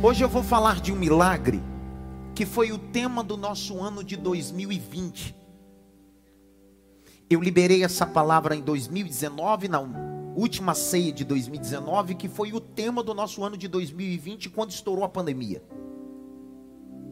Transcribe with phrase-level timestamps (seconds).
[0.00, 1.60] Hoje eu vou falar de um milagre
[2.32, 5.34] que foi o tema do nosso ano de 2020.
[7.28, 9.80] Eu liberei essa palavra em 2019, na
[10.36, 15.02] última ceia de 2019, que foi o tema do nosso ano de 2020, quando estourou
[15.02, 15.64] a pandemia.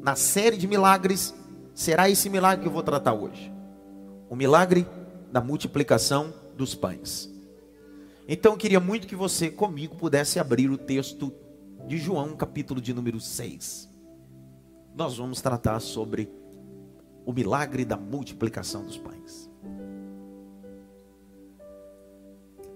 [0.01, 1.35] Na série de milagres,
[1.75, 3.53] será esse milagre que eu vou tratar hoje.
[4.31, 4.87] O milagre
[5.33, 7.29] da multiplicação dos pães.
[8.29, 11.33] Então eu queria muito que você comigo pudesse abrir o texto
[11.87, 13.89] de João, capítulo de número 6.
[14.95, 16.29] Nós vamos tratar sobre
[17.25, 19.49] o milagre da multiplicação dos pães.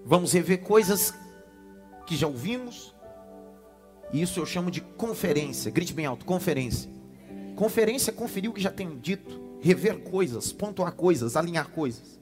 [0.05, 1.13] Vamos rever coisas
[2.05, 2.95] que já ouvimos.
[4.13, 5.71] E isso eu chamo de conferência.
[5.71, 6.89] Grite bem alto, conferência.
[7.55, 12.19] Conferência é conferir o que já tem dito, rever coisas, pontuar coisas, alinhar coisas.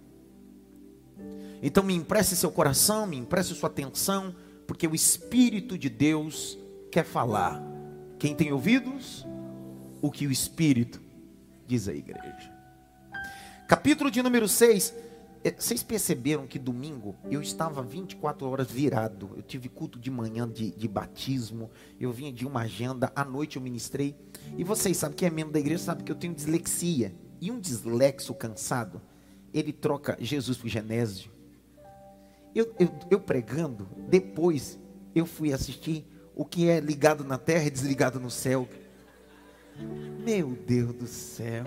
[1.61, 4.35] Então me empreste seu coração, me empreste sua atenção,
[4.65, 6.57] porque o Espírito de Deus
[6.89, 7.61] quer falar.
[8.17, 9.25] Quem tem ouvidos,
[10.01, 11.01] o que o Espírito
[11.65, 12.51] diz à igreja.
[13.67, 14.93] Capítulo de número 6.
[15.43, 19.29] Eh, vocês perceberam que domingo eu estava 24 horas virado.
[19.35, 21.69] Eu tive culto de manhã de, de batismo.
[21.99, 23.11] Eu vinha de uma agenda.
[23.15, 24.15] À noite eu ministrei.
[24.57, 27.13] E vocês sabem que é membro da igreja, sabe que eu tenho dislexia.
[27.39, 29.01] E um dislexo cansado,
[29.53, 31.31] ele troca Jesus por Genésio.
[32.53, 34.77] Eu, eu, eu pregando, depois
[35.13, 36.05] eu fui assistir
[36.39, 38.65] o que é ligado na terra e desligado no céu.
[40.23, 41.65] Meu Deus do céu.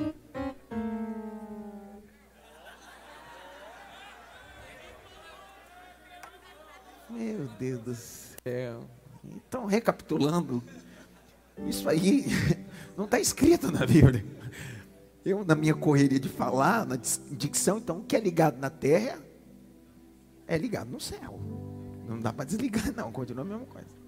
[7.10, 8.80] Meu Deus do céu.
[9.22, 10.62] Então, recapitulando,
[11.66, 12.24] isso aí
[12.96, 14.24] não está escrito na Bíblia.
[15.22, 19.20] Eu, na minha correria de falar, na dicção, então, o que é ligado na terra
[20.46, 21.38] é ligado no céu.
[22.08, 23.12] Não dá para desligar, não.
[23.12, 24.01] Continua a mesma coisa.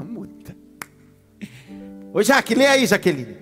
[0.00, 0.56] Não muda.
[2.10, 3.36] Ô Jaque, lê aí, Jaqueline.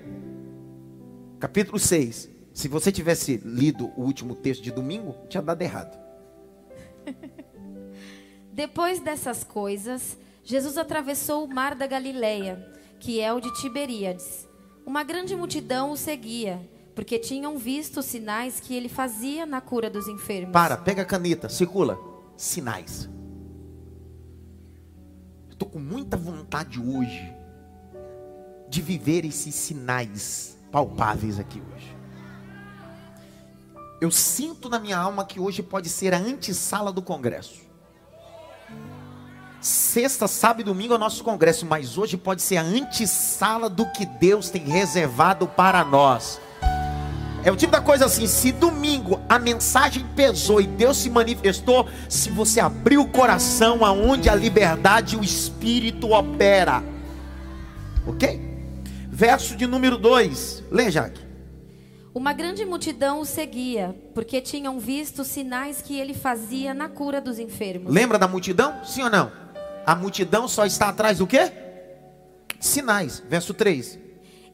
[1.39, 2.29] Capítulo 6.
[2.53, 5.97] Se você tivesse lido o último texto de domingo, tinha dado errado.
[8.53, 14.49] Depois dessas coisas, Jesus atravessou o mar da Galileia, que é o de Tiberíades.
[14.85, 16.61] Uma grande multidão o seguia,
[16.93, 20.53] porque tinham visto os sinais que ele fazia na cura dos enfermos.
[20.53, 21.97] Para, pega a caneta, circula.
[22.37, 23.09] Sinais.
[25.59, 27.35] Estou com muita vontade hoje
[28.69, 31.97] de viver esses sinais palpáveis aqui hoje.
[34.01, 37.61] Eu sinto na minha alma que hoje pode ser a antessala do congresso.
[39.61, 43.91] Sexta, sábado e domingo é o nosso congresso, mas hoje pode ser a antessala do
[43.91, 46.41] que Deus tem reservado para nós.
[47.45, 51.89] É o tipo da coisa assim: se domingo a mensagem pesou e Deus se manifestou,
[52.09, 56.83] se você abrir o coração aonde a liberdade e o Espírito opera.
[58.07, 58.41] Ok?
[59.11, 60.65] Verso de número 2.
[60.71, 61.21] Lê, Jaque.
[62.15, 67.39] Uma grande multidão o seguia, porque tinham visto sinais que ele fazia na cura dos
[67.39, 67.93] enfermos.
[67.93, 68.85] Lembra da multidão?
[68.85, 69.31] Sim ou não?
[69.87, 71.53] A multidão só está atrás do quê?
[72.59, 73.23] Sinais.
[73.29, 73.99] Verso 3.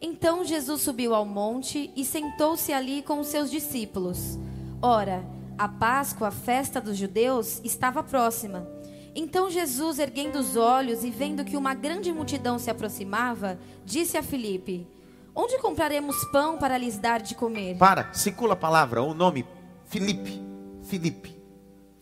[0.07, 4.39] Então Jesus subiu ao monte e sentou-se ali com os seus discípulos.
[4.83, 5.25] Ora,
[5.57, 8.69] a Páscoa, a festa dos judeus, estava próxima.
[9.15, 14.23] Então Jesus, erguendo os olhos e vendo que uma grande multidão se aproximava, disse a
[14.23, 14.87] Filipe:
[15.35, 17.79] Onde compraremos pão para lhes dar de comer?
[17.79, 19.47] Para, circula a palavra, o nome
[19.87, 20.39] Filipe.
[20.83, 21.35] Filipe.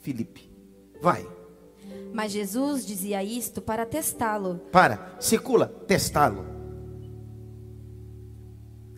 [0.01, 0.51] Filipe.
[1.01, 1.25] Vai.
[2.13, 4.61] Mas Jesus dizia isto para testá-lo.
[4.73, 6.52] Para, circula, testá-lo.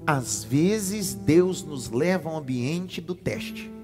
[0.07, 3.75] Às vezes Deus nos leva ao ambiente do teste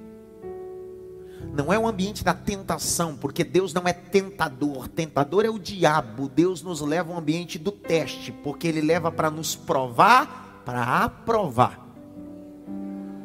[1.52, 6.28] não é o ambiente da tentação, porque Deus não é tentador, tentador é o diabo.
[6.28, 11.86] Deus nos leva ao ambiente do teste, porque Ele leva para nos provar, para aprovar.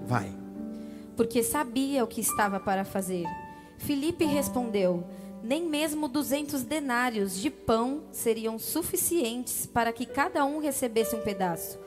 [0.08, 0.34] Vai.
[1.16, 3.26] Porque sabia o que estava para fazer.
[3.78, 5.04] Filipe respondeu:
[5.44, 11.78] Nem mesmo duzentos denários de pão seriam suficientes para que cada um recebesse um pedaço.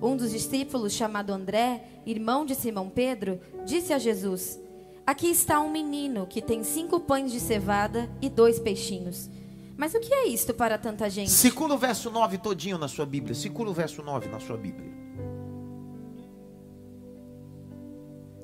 [0.00, 4.58] Um dos discípulos, chamado André, irmão de Simão Pedro, disse a Jesus:
[5.06, 9.28] Aqui está um menino que tem cinco pães de cevada e dois peixinhos.
[9.76, 11.30] Mas o que é isto para tanta gente?
[11.30, 13.34] Circula o verso 9 todinho na sua Bíblia.
[13.34, 14.90] Circula o verso 9 na sua Bíblia.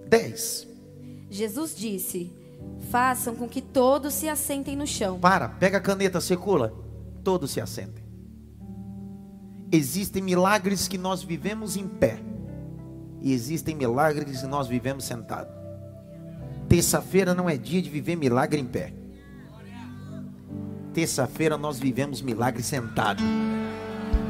[0.09, 0.69] 10.
[1.29, 2.33] Jesus disse:
[2.91, 5.19] Façam com que todos se assentem no chão.
[5.19, 6.73] Para, pega a caneta, circula.
[7.25, 8.04] Todos se assentem.
[9.75, 12.21] Existem milagres que nós vivemos em pé.
[13.21, 15.53] E existem milagres que nós vivemos sentados.
[16.69, 18.95] Terça-feira não é dia de viver milagre em pé.
[20.93, 23.21] Terça-feira nós vivemos milagre sentado.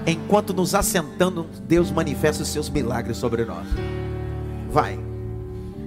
[0.07, 3.69] Enquanto nos assentamos, Deus manifesta os seus milagres sobre nós.
[4.71, 4.99] Vai.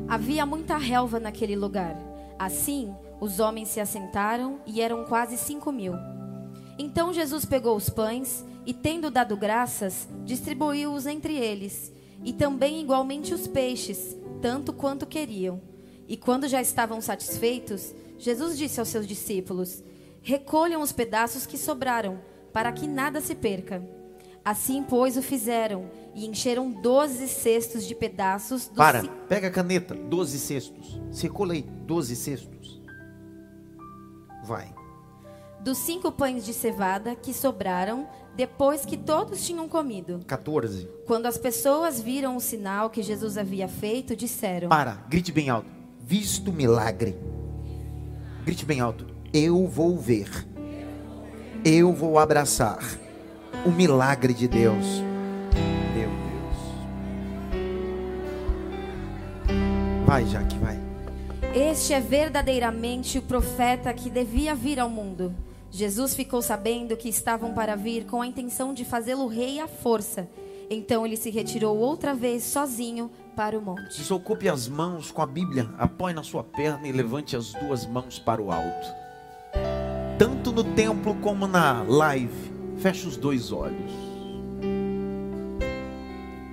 [0.07, 1.97] Havia muita relva naquele lugar.
[2.37, 5.93] Assim, os homens se assentaram e eram quase cinco mil.
[6.77, 13.33] Então Jesus pegou os pães e, tendo dado graças, distribuiu-os entre eles, e também igualmente
[13.33, 15.61] os peixes, tanto quanto queriam.
[16.05, 19.81] E quando já estavam satisfeitos, Jesus disse aos seus discípulos:
[20.21, 22.19] Recolham os pedaços que sobraram,
[22.51, 23.81] para que nada se perca.
[24.43, 28.67] Assim, pois, o fizeram e encheram doze cestos de pedaços.
[28.67, 30.99] Do Para, pega a caneta, doze cestos.
[31.09, 32.81] Circula aí, doze cestos.
[34.43, 34.73] Vai.
[35.61, 40.21] Dos cinco pães de cevada que sobraram, depois que todos tinham comido.
[40.27, 40.87] 14.
[41.07, 45.67] Quando as pessoas viram o sinal que Jesus havia feito, disseram: Para, grite bem alto.
[45.99, 47.17] Visto milagre.
[48.45, 49.07] Grite bem alto.
[49.33, 50.29] Eu vou ver.
[51.65, 52.79] Eu vou abraçar
[53.65, 54.85] o milagre de Deus.
[55.95, 56.57] Meu Deus.
[60.05, 60.79] Vai, Jaque, vai.
[61.55, 65.35] Este é verdadeiramente o profeta que devia vir ao mundo.
[65.69, 70.27] Jesus ficou sabendo que estavam para vir com a intenção de fazê-lo rei à força.
[70.69, 73.97] Então ele se retirou outra vez sozinho para o monte.
[73.97, 78.19] Desocupe as mãos com a Bíblia, apoie na sua perna e levante as duas mãos
[78.19, 78.87] para o alto.
[80.17, 83.91] Tanto no templo como na live, feche os dois olhos.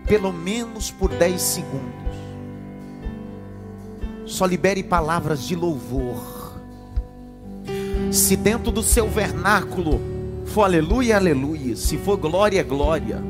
[0.06, 2.14] Pelo menos por 10 segundos.
[4.26, 6.43] Só libere palavras de louvor.
[8.10, 10.00] Se dentro do seu vernáculo
[10.46, 11.74] for aleluia, aleluia.
[11.76, 13.22] Se for glória, glória.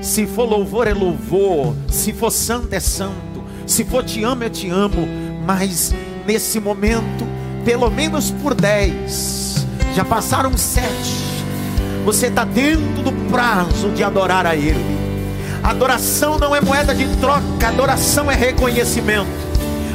[0.00, 1.74] Se for louvor, é louvor.
[1.88, 3.44] Se for santo, é santo.
[3.66, 5.06] Se for te amo, eu te amo.
[5.46, 5.94] Mas
[6.26, 7.26] nesse momento,
[7.64, 11.24] pelo menos por dez, já passaram sete.
[12.04, 14.94] Você está dentro do prazo de adorar a Ele.
[15.62, 19.43] Adoração não é moeda de troca, adoração é reconhecimento.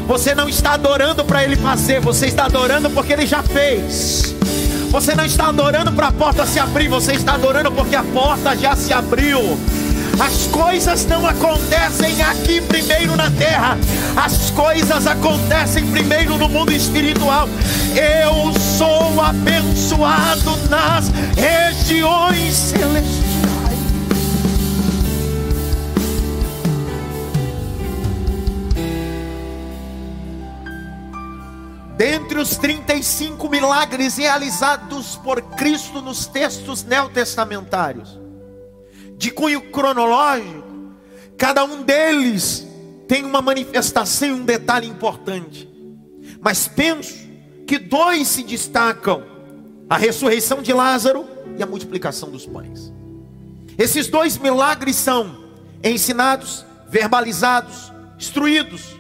[0.10, 4.34] Você não está adorando para Ele fazer, você está adorando porque Ele já fez.
[4.90, 8.58] Você não está adorando para a porta se abrir, você está adorando porque a porta
[8.58, 9.40] já se abriu.
[10.20, 13.78] As coisas não acontecem aqui primeiro na terra,
[14.16, 17.48] as coisas acontecem primeiro no mundo espiritual.
[17.96, 23.29] Eu sou abençoado nas regiões celestiais.
[32.40, 38.18] Dentre os 35 milagres realizados por Cristo nos textos neotestamentários,
[39.18, 40.64] de cunho cronológico,
[41.38, 42.66] cada um deles
[43.10, 45.68] tem uma manifestação e um detalhe importante.
[46.40, 47.14] Mas penso
[47.68, 49.22] que dois se destacam:
[49.90, 51.28] a ressurreição de Lázaro
[51.58, 52.94] e a multiplicação dos pães.
[53.78, 55.44] Esses dois milagres são
[55.84, 58.98] ensinados, verbalizados, instruídos,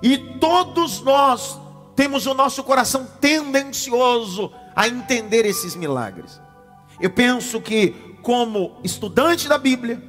[0.00, 1.58] e todos nós
[1.96, 6.40] temos o nosso coração tendencioso a entender esses milagres.
[7.00, 7.90] Eu penso que,
[8.22, 10.02] como estudante da Bíblia,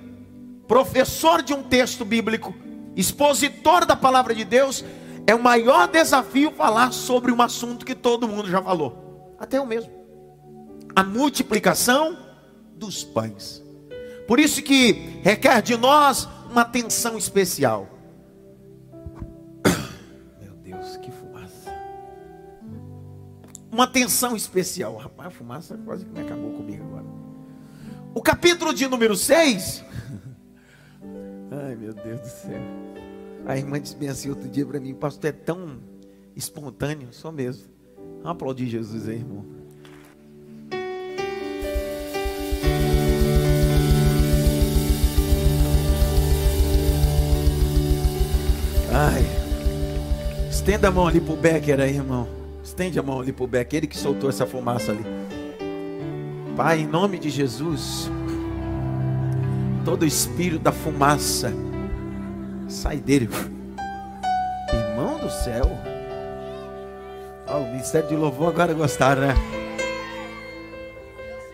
[0.67, 2.53] professor de um texto bíblico,
[2.95, 4.83] expositor da palavra de Deus,
[5.25, 9.65] é o maior desafio falar sobre um assunto que todo mundo já falou, até eu
[9.65, 9.91] mesmo.
[10.95, 12.17] A multiplicação
[12.75, 13.61] dos pães.
[14.27, 17.87] Por isso que requer de nós uma atenção especial.
[23.71, 24.97] Uma atenção especial.
[24.97, 27.05] Rapaz, a fumaça quase que me acabou comigo agora.
[28.13, 29.85] O capítulo de número 6.
[31.51, 32.61] Ai, meu Deus do céu.
[33.45, 35.79] A irmã disse bem assim outro dia para mim: Pastor, é tão
[36.35, 37.71] espontâneo, só mesmo.
[38.17, 39.45] Vamos aplaudir Jesus aí, irmão.
[48.93, 49.23] Ai,
[50.49, 52.40] estenda a mão ali pro Becker aí, irmão.
[52.63, 55.05] Estende a mão ali para o Beck, ele que soltou essa fumaça ali.
[56.55, 58.09] Pai, em nome de Jesus,
[59.83, 61.51] todo espírito da fumaça,
[62.67, 63.29] sai dele.
[64.71, 65.65] Irmão do céu.
[67.47, 69.35] Oh, o ministério de louvor agora gostaram, né?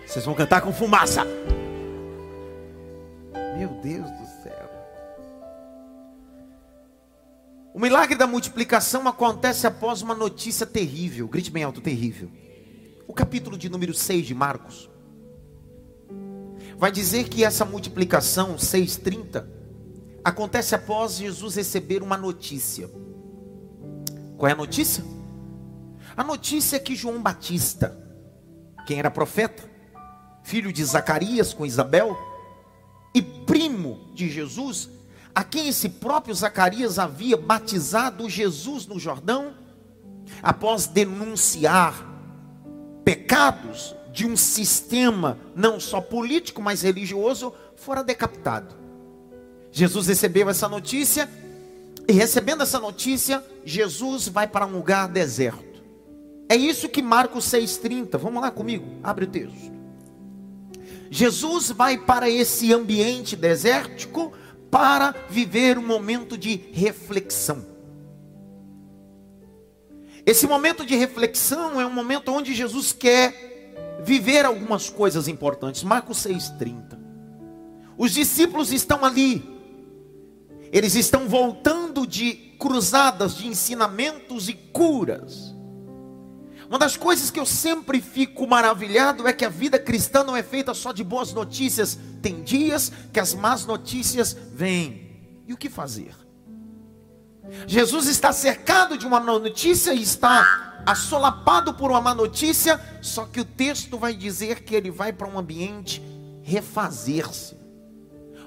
[0.05, 1.25] Vocês vão cantar com fumaça.
[3.57, 4.26] Meu Deus do
[7.77, 11.27] O milagre da multiplicação acontece após uma notícia terrível.
[11.27, 12.27] Grite bem alto, terrível.
[13.07, 14.89] O capítulo de número 6 de Marcos
[16.75, 19.47] vai dizer que essa multiplicação 6:30
[20.23, 22.89] acontece após Jesus receber uma notícia.
[24.35, 25.05] Qual é a notícia?
[26.15, 27.95] A notícia é que João Batista,
[28.87, 29.69] quem era profeta,
[30.41, 32.17] filho de Zacarias com Isabel,
[33.13, 34.96] e primo de Jesus,
[35.37, 39.53] a quem esse próprio Zacarias havia batizado Jesus no Jordão,
[40.41, 41.93] após denunciar
[43.05, 48.73] pecados de um sistema não só político, mas religioso, fora decapitado.
[49.71, 51.29] Jesus recebeu essa notícia
[52.07, 55.83] e recebendo essa notícia, Jesus vai para um lugar deserto.
[56.49, 58.17] É isso que Marcos 6,30.
[58.17, 59.71] Vamos lá comigo, abre o texto.
[61.11, 64.33] Jesus vai para esse ambiente desértico
[64.69, 67.65] para viver um momento de reflexão.
[70.25, 73.47] Esse momento de reflexão é um momento onde Jesus quer
[74.03, 75.83] viver algumas coisas importantes.
[75.83, 76.97] Marcos 6,30.
[77.97, 79.43] Os discípulos estão ali,
[80.71, 85.55] eles estão voltando de cruzadas de ensinamentos e curas.
[86.69, 90.43] Uma das coisas que eu sempre fico maravilhado é que a vida cristã não é
[90.43, 91.97] feita só de boas notícias.
[92.21, 95.07] Tem dias que as más notícias vêm.
[95.47, 96.13] E o que fazer?
[97.65, 103.25] Jesus está cercado de uma má notícia e está assolapado por uma má notícia, só
[103.25, 106.01] que o texto vai dizer que ele vai para um ambiente
[106.43, 107.55] refazer-se.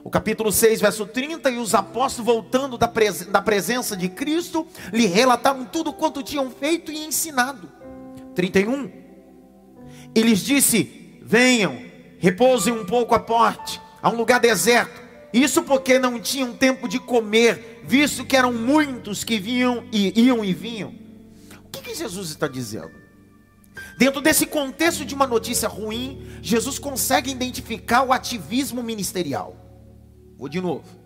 [0.03, 4.67] O capítulo 6, verso 30, e os apóstolos, voltando da, pres da presença de Cristo,
[4.93, 7.80] lhe relataram tudo quanto tinham feito e ensinado.
[8.41, 8.91] 31.
[10.15, 11.83] E lhes disse: Venham,
[12.19, 15.01] repousem um pouco a porte, a um lugar deserto.
[15.33, 20.45] Isso porque não tinham tempo de comer, visto que eram muitos que vinham e iam
[20.45, 20.95] e vinham.
[21.65, 22.91] O que, que Jesus está dizendo?
[23.97, 29.55] Dentro desse contexto de uma notícia ruim, Jesus consegue identificar o ativismo ministerial.
[30.37, 31.00] Vou de novo.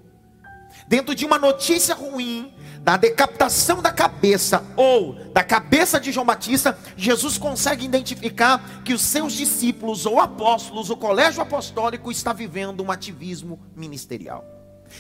[0.87, 2.53] Dentro de uma notícia ruim,
[2.85, 9.01] da decapitação da cabeça ou da cabeça de João Batista, Jesus consegue identificar que os
[9.01, 14.45] seus discípulos ou apóstolos, o colégio apostólico está vivendo um ativismo ministerial.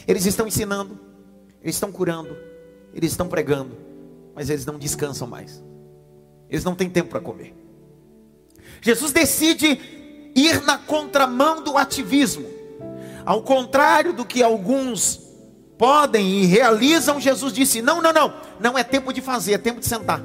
[0.08, 0.98] Eles estão ensinando,
[1.62, 2.34] eles estão curando,
[2.94, 3.76] eles estão pregando,
[4.34, 5.62] mas eles não descansam mais.
[6.48, 7.54] Eles não têm tempo para comer.
[8.80, 9.78] Jesus decide
[10.34, 12.46] ir na contramão do ativismo.
[13.26, 15.23] Ao contrário do que alguns
[15.78, 19.80] podem e realizam, Jesus disse: Não, não, não, não é tempo de fazer, é tempo
[19.80, 20.20] de sentar.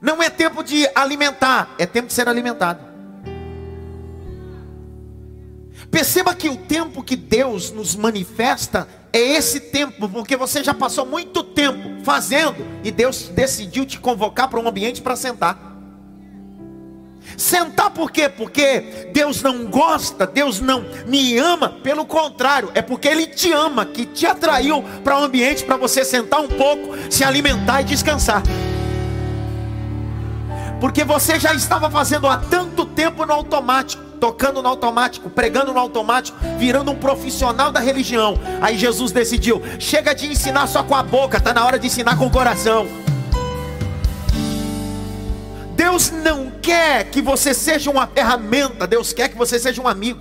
[0.00, 2.90] Não é tempo de alimentar, é tempo de ser alimentado.
[5.90, 11.04] Perceba que o tempo que Deus nos manifesta é esse tempo, porque você já passou
[11.04, 15.69] muito tempo fazendo e Deus decidiu te convocar para um ambiente para sentar.
[17.40, 18.28] Sentar por quê?
[18.28, 23.86] Porque Deus não gosta, Deus não me ama, pelo contrário, é porque Ele te ama,
[23.86, 28.42] que te atraiu para um ambiente para você sentar um pouco, se alimentar e descansar.
[30.82, 35.80] Porque você já estava fazendo há tanto tempo no automático, tocando no automático, pregando no
[35.80, 38.34] automático, virando um profissional da religião.
[38.60, 42.18] Aí Jesus decidiu: chega de ensinar só com a boca, está na hora de ensinar
[42.18, 42.86] com o coração.
[45.80, 50.20] Deus não quer que você seja uma ferramenta, Deus quer que você seja um amigo.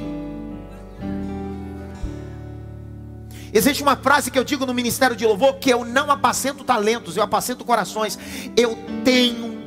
[3.52, 7.18] Existe uma frase que eu digo no ministério de louvor que eu não apacento talentos,
[7.18, 8.18] eu apacento corações.
[8.56, 9.60] Eu tenho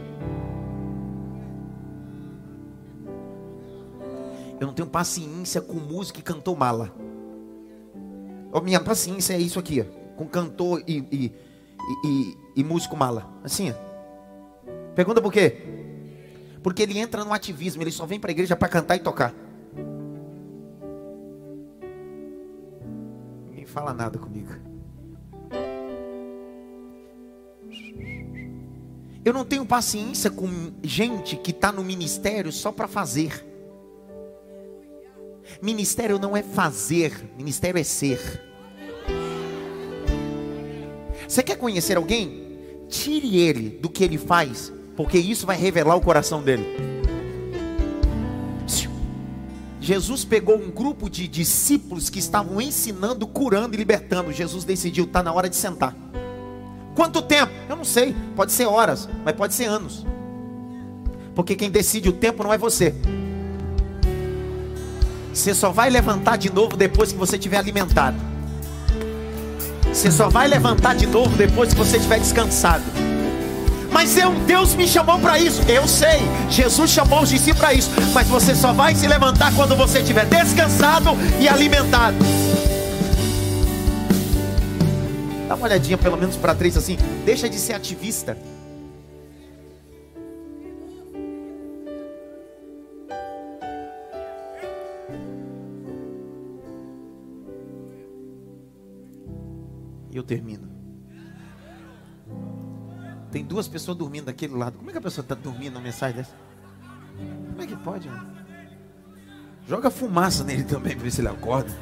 [4.59, 6.91] Eu não tenho paciência com música e cantor mala.
[8.51, 11.33] Oh, minha paciência é isso aqui, ó, com cantor e, e,
[12.05, 13.29] e, e músico mala.
[13.45, 13.92] Assim, ó.
[14.95, 15.57] Pergunta por quê?
[16.63, 19.35] Porque ele entra no ativismo, ele só vem para a igreja para cantar e tocar.
[23.49, 24.53] Ninguém fala nada comigo.
[29.25, 30.49] Eu não tenho paciência com
[30.83, 33.47] gente que está no ministério só para fazer.
[35.61, 38.21] Ministério não é fazer, ministério é ser.
[41.27, 42.59] Você quer conhecer alguém?
[42.89, 46.93] Tire ele do que ele faz porque isso vai revelar o coração dele.
[49.83, 54.33] Jesus pegou um grupo de discípulos que estavam ensinando, curando e libertando.
[54.33, 55.97] Jesus decidiu, está na hora de sentar.
[56.95, 57.51] Quanto tempo?
[57.69, 58.15] Eu não sei.
[58.37, 60.07] Pode ser horas, mas pode ser anos.
[61.35, 62.95] Porque quem decide o tempo não é você.
[65.35, 68.17] Você só vai levantar de novo depois que você tiver alimentado.
[69.93, 72.85] Você só vai levantar de novo depois que você tiver descansado.
[73.93, 75.63] Mas eu, Deus me chamou para isso.
[75.69, 77.91] Eu sei, Jesus chamou os de si para isso.
[78.15, 82.17] Mas você só vai se levantar quando você estiver descansado e alimentado.
[85.49, 86.97] Dá uma olhadinha pelo menos para três assim.
[87.25, 88.37] Deixa de ser ativista.
[100.23, 100.72] eu termino.
[103.33, 104.77] Tem duas pessoas dormindo daquele lado.
[104.77, 106.35] Como é que a pessoa está dormindo uma mensagem dessa?
[107.17, 108.31] Como é que pode, mano?
[109.67, 111.75] Joga fumaça nele também para ver se ele acorda.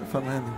[0.00, 0.52] Tô falando.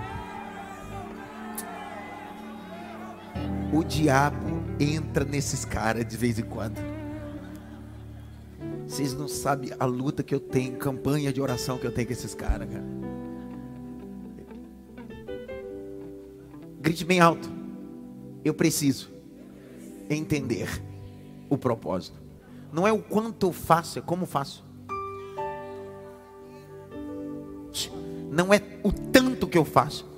[3.75, 6.79] O diabo entra nesses caras de vez em quando.
[8.87, 12.13] Vocês não sabem a luta que eu tenho, campanha de oração que eu tenho com
[12.15, 13.02] esses caras, cara.
[16.83, 17.49] Grite bem alto.
[18.45, 19.09] Eu preciso
[20.11, 20.69] entender
[21.49, 22.21] o propósito.
[22.73, 24.65] Não é o quanto eu faço, é como faço.
[28.33, 30.11] Não é o tanto que eu faço.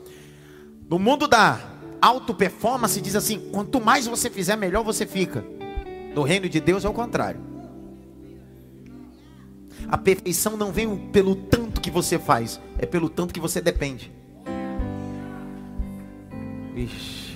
[0.89, 1.61] No mundo da
[2.01, 5.45] auto performance diz assim: quanto mais você fizer, melhor você fica.
[6.15, 7.41] No reino de Deus é o contrário.
[9.87, 14.11] A perfeição não vem pelo tanto que você faz, é pelo tanto que você depende.
[16.75, 17.35] Ixi.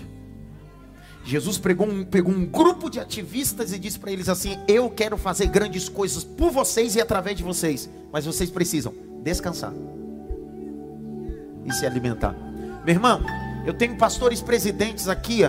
[1.24, 5.16] Jesus pegou um, pegou um grupo de ativistas e disse para eles assim: Eu quero
[5.18, 9.74] fazer grandes coisas por vocês e através de vocês, mas vocês precisam descansar
[11.66, 12.34] e se alimentar.
[12.84, 13.20] Meu irmão,
[13.66, 15.40] eu tenho pastores presidentes aqui,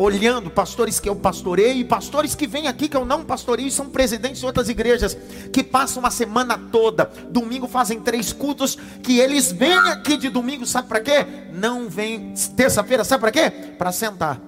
[0.00, 3.70] olhando pastores que eu pastorei e pastores que vêm aqui que eu não pastorei e
[3.70, 5.14] são presidentes de outras igrejas
[5.52, 10.64] que passam uma semana toda, domingo fazem três cultos, que eles vêm aqui de domingo,
[10.64, 11.26] sabe para quê?
[11.52, 13.50] Não vêm terça-feira, sabe para quê?
[13.76, 14.40] Para sentar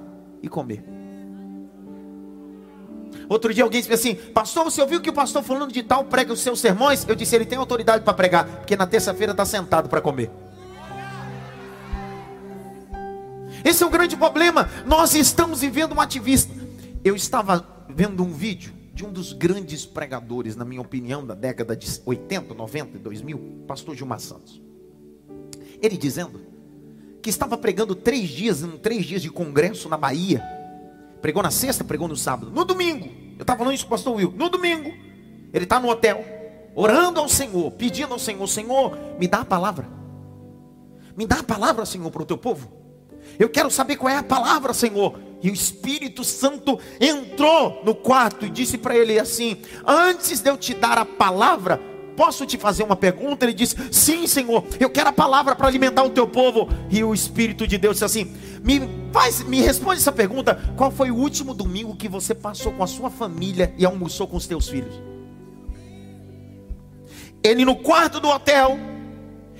[0.42, 0.82] e comer.
[3.28, 6.32] Outro dia alguém disse assim: Pastor, você ouviu que o pastor falando de tal prega
[6.32, 7.06] os seus sermões?
[7.06, 10.30] Eu disse: Ele tem autoridade para pregar, porque na terça-feira está sentado para comer.
[13.64, 14.68] Esse é o grande problema.
[14.86, 16.52] Nós estamos vivendo um ativista.
[17.04, 21.74] Eu estava vendo um vídeo de um dos grandes pregadores, na minha opinião, da década
[21.74, 24.60] de 80, 90 e 2000, pastor Gilmar Santos.
[25.80, 26.40] Ele dizendo
[27.22, 30.42] que estava pregando três dias, em três dias de congresso na Bahia.
[31.20, 32.50] Pregou na sexta, pregou no sábado.
[32.50, 33.06] No domingo,
[33.38, 34.34] eu estava falando isso com o pastor Will.
[34.36, 34.92] No domingo,
[35.52, 36.24] ele está no hotel,
[36.74, 39.88] orando ao Senhor, pedindo ao Senhor: Senhor, me dá a palavra.
[41.16, 42.81] Me dá a palavra, Senhor, para o teu povo.
[43.38, 45.18] Eu quero saber qual é a palavra, Senhor.
[45.42, 49.56] E o Espírito Santo entrou no quarto e disse para ele assim:
[49.86, 51.80] Antes de eu te dar a palavra,
[52.16, 53.44] posso te fazer uma pergunta?
[53.44, 56.68] Ele disse: Sim, Senhor, eu quero a palavra para alimentar o teu povo.
[56.90, 58.32] E o Espírito de Deus disse assim:
[58.62, 58.80] me,
[59.12, 62.86] faz, me responde essa pergunta: Qual foi o último domingo que você passou com a
[62.86, 64.94] sua família e almoçou com os teus filhos?
[67.42, 68.78] Ele no quarto do hotel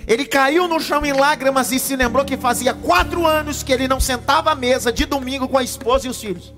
[0.06, 3.86] ele caiu no chão em lágrimas e se lembrou que fazia quatro anos que ele
[3.86, 6.52] não sentava à mesa de domingo com a esposa e os filhos.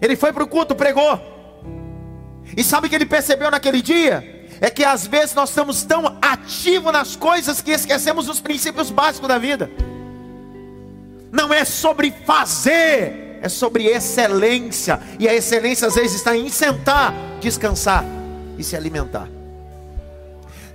[0.00, 1.20] Ele foi para o culto, pregou.
[2.56, 4.46] E sabe o que ele percebeu naquele dia?
[4.60, 9.28] É que às vezes nós estamos tão ativos nas coisas que esquecemos os princípios básicos
[9.28, 9.70] da vida.
[11.32, 15.00] Não é sobre fazer, é sobre excelência.
[15.18, 18.04] E a excelência às vezes está em sentar, descansar
[18.58, 19.41] e se alimentar.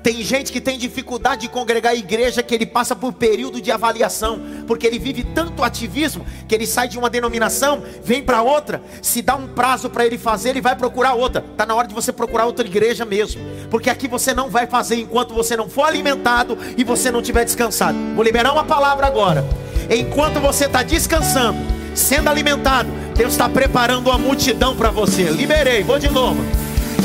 [0.08, 3.70] Tem gente que tem dificuldade de congregar a igreja, que ele passa por período de
[3.74, 8.82] avaliação, porque ele vive tanto ativismo que ele sai de uma denominação, vem para outra,
[9.02, 11.44] se dá um prazo para ele fazer, ele vai procurar outra.
[11.52, 14.96] Está na hora de você procurar outra igreja mesmo, porque aqui você não vai fazer
[14.96, 17.98] enquanto você não for alimentado e você não tiver descansado.
[18.16, 19.44] Vou liberar uma palavra agora.
[19.90, 21.60] Enquanto você está descansando,
[21.94, 25.24] sendo alimentado, Deus está preparando uma multidão para você.
[25.24, 26.42] Liberei, vou de novo.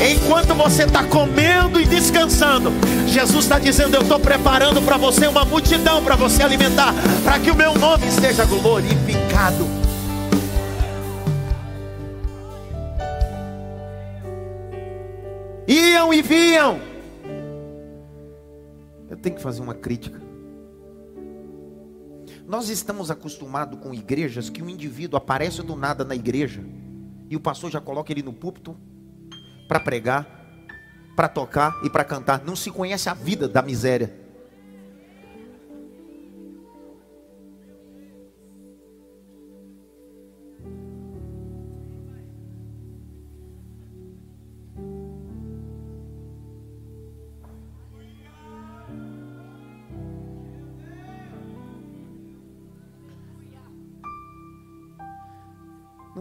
[0.00, 2.70] Enquanto você está comendo e descansando,
[3.07, 7.50] Jesus está dizendo: Eu estou preparando para você uma multidão para você alimentar, para que
[7.50, 9.66] o meu nome seja glorificado.
[15.66, 16.81] Iam e viam.
[19.09, 20.20] Eu tenho que fazer uma crítica.
[22.46, 26.62] Nós estamos acostumados com igrejas que o indivíduo aparece do nada na igreja
[27.31, 28.76] e o pastor já coloca ele no púlpito
[29.72, 30.26] para pregar,
[31.16, 32.44] para tocar e para cantar.
[32.44, 34.21] Não se conhece a vida da miséria.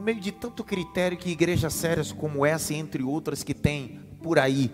[0.02, 4.40] No meio de tanto critério que igrejas sérias como essa, entre outras que tem por
[4.40, 4.72] aí,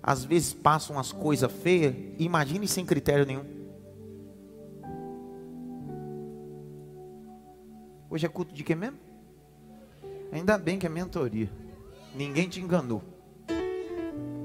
[0.00, 3.44] às vezes passam as coisas feias, imagine sem critério nenhum.
[8.08, 8.96] Hoje é culto de quem mesmo?
[10.30, 11.50] Ainda bem que é mentoria.
[12.14, 13.02] Ninguém te enganou.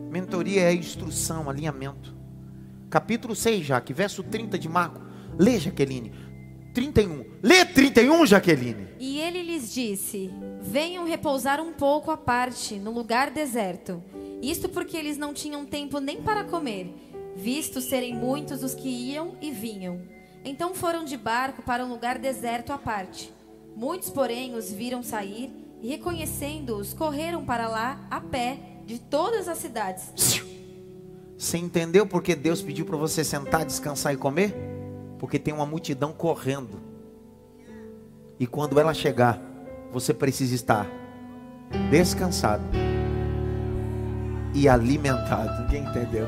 [0.09, 2.15] Mentoria é instrução, alinhamento.
[2.89, 4.99] Capítulo 6, Jaque, verso 30 de Marco.
[5.37, 6.11] Lê, Jaqueline.
[6.75, 7.23] 31.
[7.41, 8.87] Lê 31, Jaqueline.
[8.99, 10.29] E ele lhes disse:
[10.61, 14.03] Venham repousar um pouco à parte, no lugar deserto.
[14.41, 16.93] Isto porque eles não tinham tempo nem para comer,
[17.33, 20.01] visto serem muitos os que iam e vinham.
[20.43, 23.33] Então foram de barco para um lugar deserto à parte.
[23.73, 25.49] Muitos, porém, os viram sair
[25.81, 30.11] e, reconhecendo-os, correram para lá a pé de todas as cidades.
[31.37, 34.74] Você entendeu porque Deus pediu para você sentar, descansar e comer?
[35.19, 36.79] Porque tem uma multidão correndo.
[38.39, 39.41] E quando ela chegar,
[39.91, 40.87] você precisa estar
[41.89, 42.63] descansado
[44.53, 45.63] e alimentado.
[45.63, 46.27] Ninguém entendeu?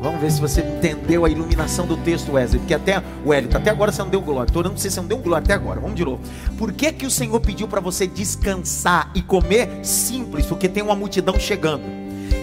[0.00, 2.60] Vamos ver se você entendeu a iluminação do texto, Wesley.
[2.60, 4.48] Porque até, Wellington, até agora você não deu glória.
[4.48, 5.80] Estou orando se você não deu glória até agora.
[5.80, 6.20] Vamos de novo.
[6.58, 9.84] Por que, que o Senhor pediu para você descansar e comer?
[9.84, 11.82] Simples, porque tem uma multidão chegando.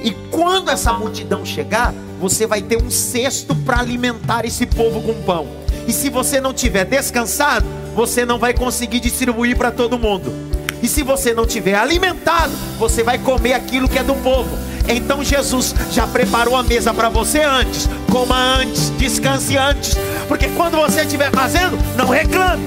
[0.03, 5.13] E quando essa multidão chegar, você vai ter um cesto para alimentar esse povo com
[5.23, 5.45] pão.
[5.85, 10.33] E se você não tiver descansado, você não vai conseguir distribuir para todo mundo.
[10.81, 14.57] E se você não tiver alimentado, você vai comer aquilo que é do povo.
[14.87, 17.89] Então Jesus já preparou a mesa para você antes.
[18.09, 19.97] Coma antes, descanse antes.
[20.29, 22.65] Porque quando você estiver fazendo, não reclame.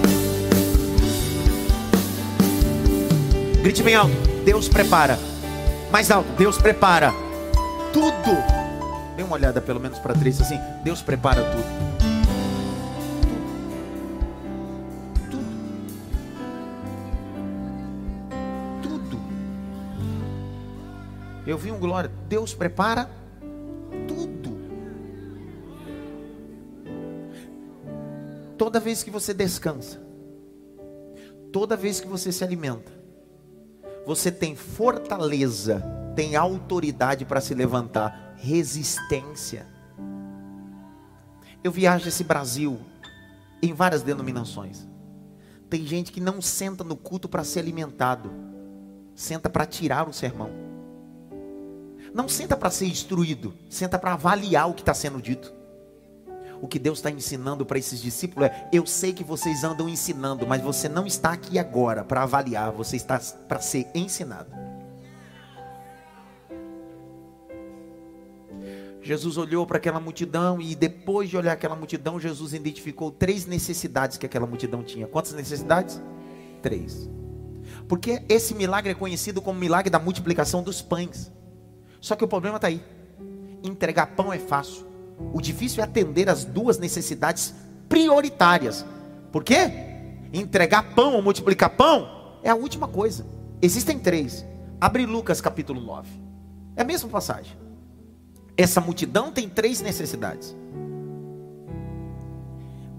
[3.63, 4.15] Grite bem alto.
[4.45, 5.19] Deus prepara.
[5.91, 6.29] Mais alto.
[6.37, 7.15] Deus prepara
[7.95, 8.66] tudo.
[9.17, 10.59] Dê uma olhada pelo menos para três assim.
[10.85, 11.87] Deus prepara tudo.
[21.47, 22.11] Eu vi um glória.
[22.29, 23.09] Deus prepara
[24.09, 24.59] tudo.
[28.59, 30.03] Toda vez que você descansa,
[31.53, 32.91] toda vez que você se alimenta,
[34.05, 35.83] você tem fortaleza,
[36.17, 39.67] tem autoridade para se levantar, resistência.
[41.63, 42.81] Eu viajo esse Brasil
[43.63, 44.89] em várias denominações.
[45.69, 48.31] Tem gente que não senta no culto para ser alimentado,
[49.15, 50.51] senta para tirar o sermão.
[52.15, 55.53] Não senta para ser instruído, senta para avaliar o que está sendo dito.
[56.63, 60.47] O que Deus está ensinando para esses discípulos é: eu sei que vocês andam ensinando,
[60.47, 64.49] mas você não está aqui agora para avaliar, você está para ser ensinado.
[69.07, 74.19] Jesus olhou para aquela multidão e depois de olhar aquela multidão, Jesus identificou três necessidades
[74.19, 75.07] que aquela multidão tinha.
[75.07, 76.03] Quantas necessidades?
[76.61, 77.09] Três.
[77.87, 81.31] Porque esse milagre é conhecido como milagre da multiplicação dos pães.
[82.01, 82.83] Só que o problema está aí.
[83.63, 84.85] Entregar pão é fácil.
[85.33, 87.55] O difícil é atender as duas necessidades
[87.89, 88.85] prioritárias.
[89.31, 89.71] Por quê?
[90.33, 92.09] Entregar pão ou multiplicar pão
[92.43, 93.25] é a última coisa.
[93.63, 94.45] Existem três.
[94.81, 96.09] Abre Lucas capítulo 9.
[96.75, 97.66] É a mesma passagem.
[98.57, 100.57] Essa multidão tem três necessidades.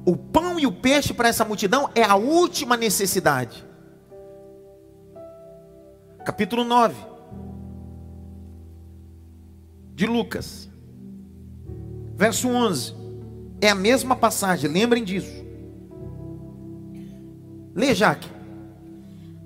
[0.06, 3.66] O pão e o peixe para essa multidão é a última necessidade.
[6.24, 6.96] Capítulo 9
[9.94, 10.70] de Lucas,
[12.16, 12.94] verso 11.
[13.60, 15.44] É a mesma passagem, lembrem disso.
[17.74, 18.30] Lê, Jaque.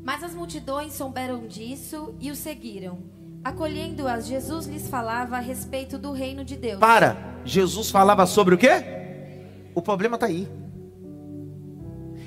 [0.03, 3.20] Mas as multidões souberam disso e o seguiram.
[3.43, 6.79] Acolhendo-as, Jesus lhes falava a respeito do reino de Deus.
[6.79, 8.69] Para, Jesus falava sobre o quê?
[9.73, 10.47] O problema está aí.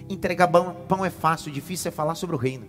[0.09, 2.67] Entregar pão, pão é fácil, difícil é falar sobre o reino.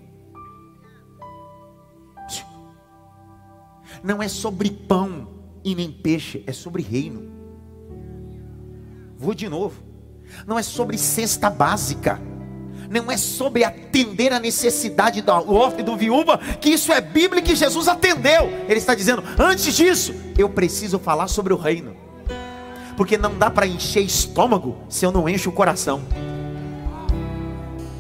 [4.04, 5.28] Não é sobre pão,
[5.64, 7.32] e nem peixe, é sobre reino.
[9.18, 9.82] Vou de novo.
[10.46, 12.22] Não é sobre cesta básica.
[12.90, 17.42] Não é sobre atender a necessidade do órfão e do viúva, que isso é Bíblia
[17.42, 18.50] que Jesus atendeu.
[18.68, 21.96] Ele está dizendo: antes disso, eu preciso falar sobre o reino.
[22.98, 26.02] Porque não dá para encher estômago se eu não encho o coração.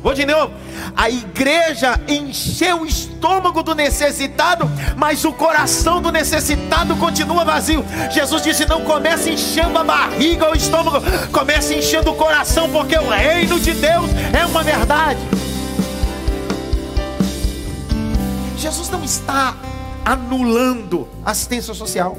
[0.05, 0.53] Vou de novo.
[0.95, 7.83] A igreja encheu o estômago do necessitado, mas o coração do necessitado continua vazio.
[8.11, 12.95] Jesus disse: não comece enchendo a barriga ou o estômago, comece enchendo o coração, porque
[12.95, 15.19] o reino de Deus é uma verdade.
[18.59, 19.55] Jesus não está
[20.05, 22.15] anulando assistência social.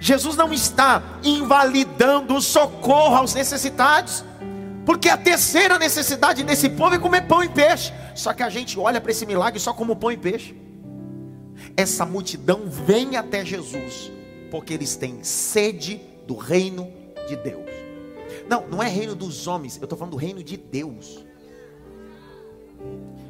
[0.00, 4.29] Jesus não está invalidando o socorro aos necessitados.
[4.84, 7.92] Porque a terceira necessidade desse povo é comer pão e peixe.
[8.14, 10.54] Só que a gente olha para esse milagre só como pão e peixe.
[11.76, 14.10] Essa multidão vem até Jesus,
[14.50, 16.90] porque eles têm sede do reino
[17.28, 17.68] de Deus.
[18.48, 21.24] Não, não é reino dos homens, eu estou falando do reino de Deus.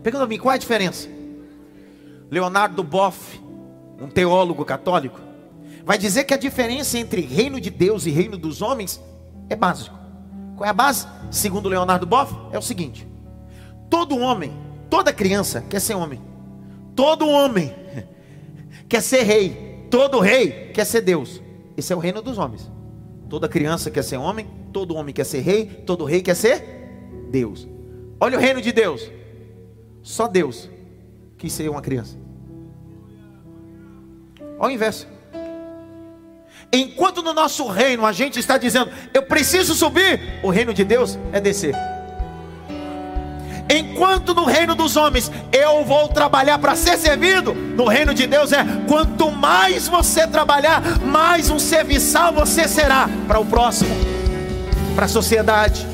[0.03, 1.09] Pergunta a mim, qual é a diferença?
[2.31, 3.41] Leonardo Boff
[4.01, 5.21] um teólogo católico,
[5.85, 9.01] vai dizer que a diferença entre reino de Deus e reino dos homens
[9.49, 10.00] é básico.
[10.61, 11.07] Qual é a base?
[11.31, 13.09] Segundo Leonardo Boff, é o seguinte:
[13.89, 14.53] todo homem,
[14.91, 16.21] toda criança quer ser homem.
[16.95, 17.75] Todo homem
[18.87, 19.87] quer ser rei.
[19.91, 21.41] Todo rei quer ser Deus.
[21.79, 22.71] Esse é o reino dos homens.
[23.27, 26.63] Toda criança quer ser homem, todo homem quer ser rei, todo rei quer ser
[27.31, 27.67] Deus.
[28.21, 29.11] Olha o reino de Deus.
[30.03, 30.69] Só Deus
[31.39, 32.19] quis ser uma criança.
[34.59, 35.09] Olha o inverso.
[36.73, 41.19] Enquanto no nosso reino a gente está dizendo, eu preciso subir, o reino de Deus
[41.33, 41.75] é descer.
[43.69, 48.53] Enquanto no reino dos homens eu vou trabalhar para ser servido, no reino de Deus
[48.53, 53.95] é quanto mais você trabalhar, mais um serviçal você será para o próximo,
[54.95, 55.87] para a sociedade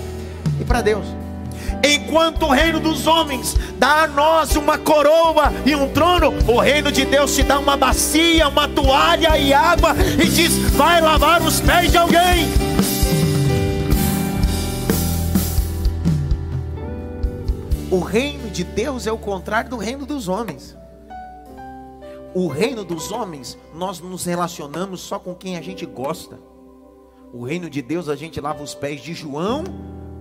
[0.60, 1.15] e para Deus.
[1.86, 6.90] Enquanto o reino dos homens dá a nós uma coroa e um trono, o reino
[6.90, 11.60] de Deus te dá uma bacia, uma toalha e água e diz: vai lavar os
[11.60, 12.48] pés de alguém.
[17.88, 20.76] O reino de Deus é o contrário do reino dos homens.
[22.34, 26.36] O reino dos homens, nós nos relacionamos só com quem a gente gosta.
[27.32, 29.62] O reino de Deus, a gente lava os pés de João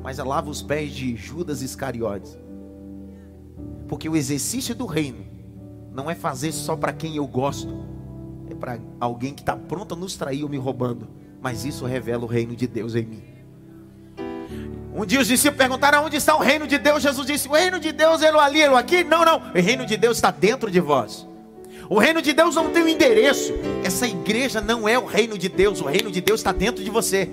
[0.06, 2.38] mas lava os pés de Judas Iscariotes.
[3.88, 5.26] Porque o exercício do reino
[5.92, 7.74] não é fazer só para quem eu gosto,
[8.48, 11.08] é para alguém que está pronto a nos trair ou me roubando.
[11.42, 13.24] Mas isso revela o reino de Deus em mim.
[14.94, 17.02] Um dia os discípulos perguntaram onde está o reino de Deus.
[17.02, 19.04] Jesus disse: O reino de Deus, ele ali, ele aqui.
[19.04, 19.38] Não, não.
[19.40, 21.28] O reino de Deus está dentro de vós.
[21.90, 23.54] O reino de Deus não tem um endereço.
[23.84, 25.82] Essa igreja não é o reino de Deus.
[25.82, 27.28] O reino de Deus está dentro de você.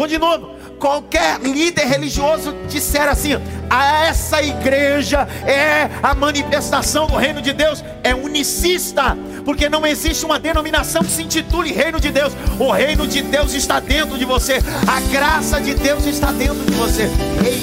[0.00, 0.54] Vou de novo.
[0.78, 3.32] Qualquer líder religioso disser assim:
[3.68, 10.24] a essa igreja é a manifestação do reino de Deus, é unicista, porque não existe
[10.24, 12.32] uma denominação que se intitule reino de Deus.
[12.58, 16.72] O reino de Deus está dentro de você, a graça de Deus está dentro de
[16.72, 17.02] você.
[17.44, 17.60] Ei.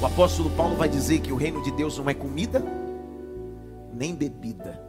[0.00, 2.64] O apóstolo Paulo vai dizer que o reino de Deus não é comida
[3.92, 4.80] nem bebida.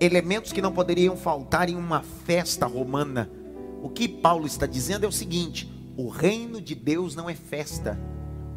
[0.00, 3.30] Elementos que não poderiam faltar em uma festa romana
[3.82, 7.98] o que Paulo está dizendo é o seguinte: o reino de Deus não é festa,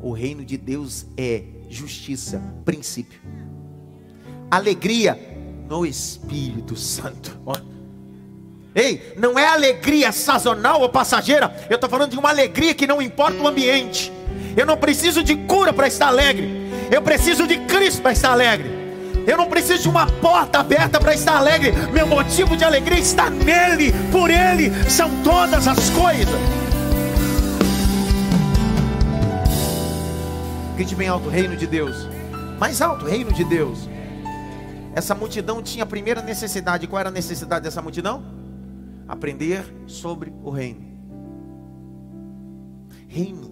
[0.01, 3.19] o reino de Deus é justiça, princípio.
[4.49, 5.17] Alegria
[5.69, 7.38] no Espírito Santo.
[8.73, 13.01] Ei, não é alegria sazonal ou passageira, eu estou falando de uma alegria que não
[13.01, 14.12] importa o ambiente.
[14.55, 16.49] Eu não preciso de cura para estar alegre,
[16.91, 18.79] eu preciso de Cristo para estar alegre.
[19.27, 21.71] Eu não preciso de uma porta aberta para estar alegre.
[21.93, 26.39] Meu motivo de alegria está nele, por ele são todas as coisas.
[30.75, 32.08] Grite bem alto, reino de Deus.
[32.60, 33.89] Mais alto, reino de Deus.
[34.95, 36.88] Essa multidão tinha a primeira necessidade.
[36.88, 38.23] Qual era a necessidade dessa multidão?
[39.08, 40.88] Aprender sobre o reino.
[43.08, 43.51] Reino.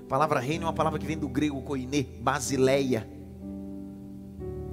[0.00, 3.17] A palavra reino é uma palavra que vem do grego koiné, basileia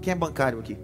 [0.06, 0.78] quem é bancário aqui?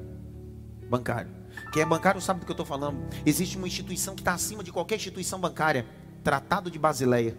[0.89, 1.29] Bancário.
[1.71, 3.07] Quem é bancário sabe do que eu estou falando.
[3.23, 5.86] Existe uma instituição que está acima de qualquer instituição bancária.
[6.23, 7.38] Tratado de Basileia.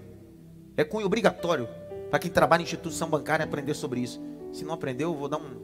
[0.77, 1.69] É cunho obrigatório
[2.09, 4.23] para quem trabalha em instituição bancária aprender sobre isso.
[4.53, 5.61] Se não aprendeu, eu vou dar um,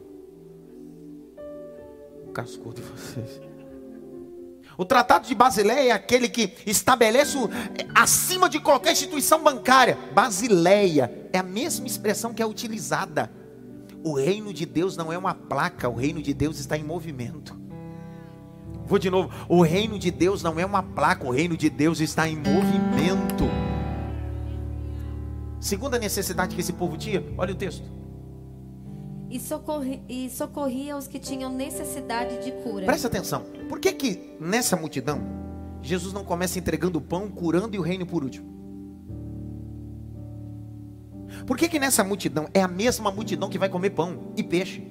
[2.26, 3.40] um cascudo em vocês.
[4.76, 9.96] O Tratado de Basileia é aquele que estabelece o, é, acima de qualquer instituição bancária.
[10.12, 13.37] Basileia é a mesma expressão que é utilizada
[14.04, 17.58] o reino de Deus não é uma placa, o reino de Deus está em movimento.
[18.86, 19.30] Vou de novo.
[19.48, 23.44] O reino de Deus não é uma placa, o reino de Deus está em movimento.
[25.60, 27.84] Segunda necessidade que esse povo tinha, olha o texto.
[29.28, 32.86] E, socorri, e socorria os que tinham necessidade de cura.
[32.86, 33.44] Presta atenção.
[33.68, 35.20] Por que que nessa multidão
[35.82, 38.57] Jesus não começa entregando o pão, curando e o reino por último?
[41.46, 44.82] Por que, que nessa multidão é a mesma multidão que vai comer pão e peixe?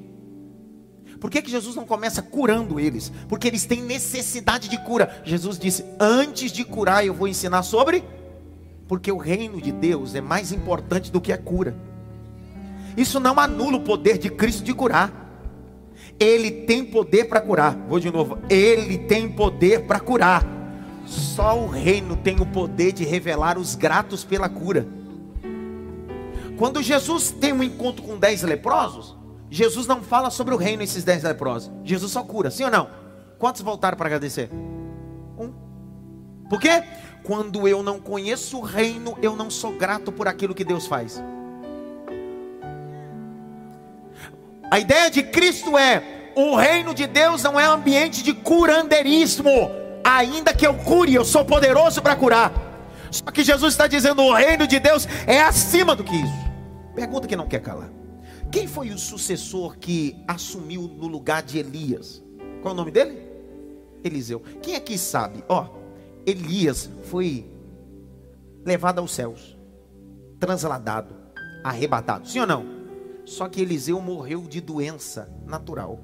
[1.19, 3.11] Por que, que Jesus não começa curando eles?
[3.27, 5.21] Porque eles têm necessidade de cura.
[5.23, 8.03] Jesus disse: Antes de curar, eu vou ensinar sobre.
[8.87, 11.75] Porque o reino de Deus é mais importante do que a cura.
[12.95, 15.25] Isso não anula o poder de Cristo de curar.
[16.19, 17.75] Ele tem poder para curar.
[17.87, 18.39] Vou de novo.
[18.49, 20.45] Ele tem poder para curar.
[21.05, 24.87] Só o reino tem o poder de revelar os gratos pela cura.
[26.57, 29.15] Quando Jesus tem um encontro com dez leprosos,
[29.49, 31.71] Jesus não fala sobre o reino esses dez leprosos.
[31.83, 32.89] Jesus só cura, sim ou não?
[33.37, 34.49] Quantos voltaram para agradecer?
[35.37, 35.53] Um.
[36.49, 36.83] Por quê?
[37.23, 41.23] Quando eu não conheço o reino, eu não sou grato por aquilo que Deus faz.
[44.71, 49.71] A ideia de Cristo é: o reino de Deus não é ambiente de curandeirismo.
[50.03, 52.51] Ainda que eu cure, eu sou poderoso para curar.
[53.11, 56.46] Só que Jesus está dizendo: o reino de Deus é acima do que isso.
[56.97, 57.91] Pergunta que não quer calar:
[58.51, 62.23] quem foi o sucessor que assumiu no lugar de Elias?
[62.59, 63.21] Qual é o nome dele?
[64.03, 64.39] Eliseu.
[64.63, 65.43] Quem aqui sabe?
[65.47, 65.69] Ó,
[66.25, 67.47] Elias foi
[68.65, 69.55] levado aos céus,
[70.39, 71.13] transladado,
[71.63, 72.27] arrebatado.
[72.27, 72.65] Sim ou não?
[73.25, 75.99] Só que Eliseu morreu de doença natural.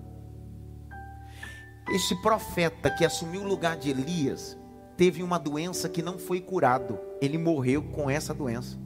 [1.89, 4.55] Este profeta que assumiu o lugar de Elias
[4.95, 6.99] teve uma doença que não foi curado.
[7.19, 8.82] Ele morreu com essa doença.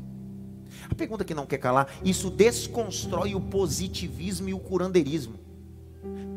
[0.89, 5.39] A pergunta que não quer calar, isso desconstrói o positivismo e o curandeirismo.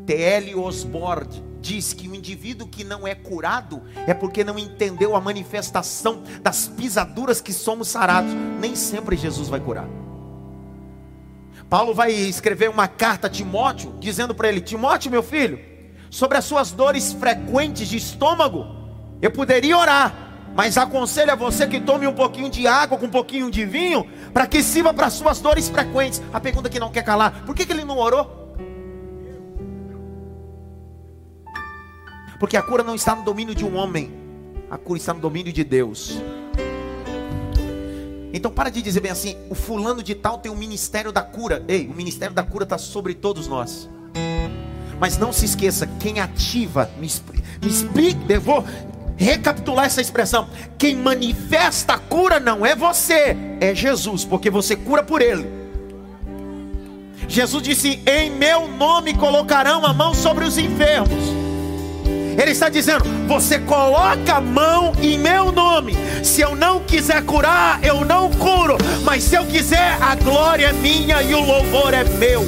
[0.05, 0.55] T.L.
[0.55, 6.23] Osborne diz que o indivíduo que não é curado é porque não entendeu a manifestação
[6.41, 8.33] das pisaduras que somos sarados.
[8.59, 9.87] Nem sempre Jesus vai curar.
[11.69, 15.59] Paulo vai escrever uma carta a Timóteo, dizendo para ele: Timóteo, meu filho,
[16.09, 18.65] sobre as suas dores frequentes de estômago,
[19.21, 20.30] eu poderia orar,
[20.61, 24.07] mas aconselho a você que tome um pouquinho de água com um pouquinho de vinho,
[24.31, 26.21] para que sirva para as suas dores frequentes.
[26.31, 28.55] A pergunta que não quer calar: por que, que ele não orou?
[32.39, 34.13] Porque a cura não está no domínio de um homem,
[34.69, 36.21] a cura está no domínio de Deus.
[38.31, 41.65] Então para de dizer bem assim, o fulano de tal tem o ministério da cura.
[41.67, 43.89] Ei, o ministério da cura está sobre todos nós.
[44.99, 47.09] Mas não se esqueça, quem ativa, me,
[47.63, 48.63] me explique, eu
[49.21, 50.49] recapitular essa expressão.
[50.77, 55.47] Quem manifesta a cura não é você, é Jesus, porque você cura por ele.
[57.27, 61.11] Jesus disse: Em meu nome colocarão a mão sobre os enfermos.
[62.37, 65.95] Ele está dizendo: Você coloca a mão em meu nome.
[66.23, 68.77] Se eu não quiser curar, eu não curo.
[69.03, 72.41] Mas se eu quiser, a glória é minha e o louvor é meu.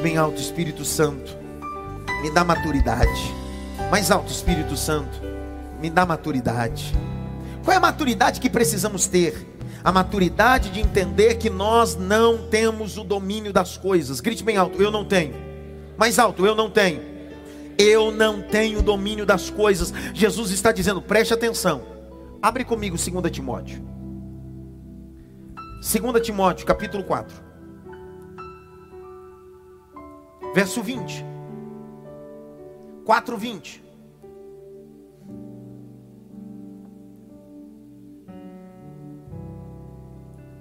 [0.00, 1.36] Bem alto, Espírito Santo.
[2.22, 3.34] Me dá maturidade.
[3.90, 5.20] Mais alto, Espírito Santo.
[5.80, 6.94] Me dá maturidade.
[7.64, 9.50] Qual é a maturidade que precisamos ter?
[9.82, 14.20] a maturidade de entender que nós não temos o domínio das coisas.
[14.20, 15.34] Grite bem alto, eu não tenho.
[15.96, 17.00] Mais alto, eu não tenho.
[17.78, 19.92] Eu não tenho domínio das coisas.
[20.12, 21.82] Jesus está dizendo, preste atenção.
[22.42, 23.82] Abre comigo 2 Timóteo.
[25.80, 27.49] 2 Timóteo, capítulo 4.
[30.52, 31.24] Verso 20.
[33.04, 33.84] 4, 20.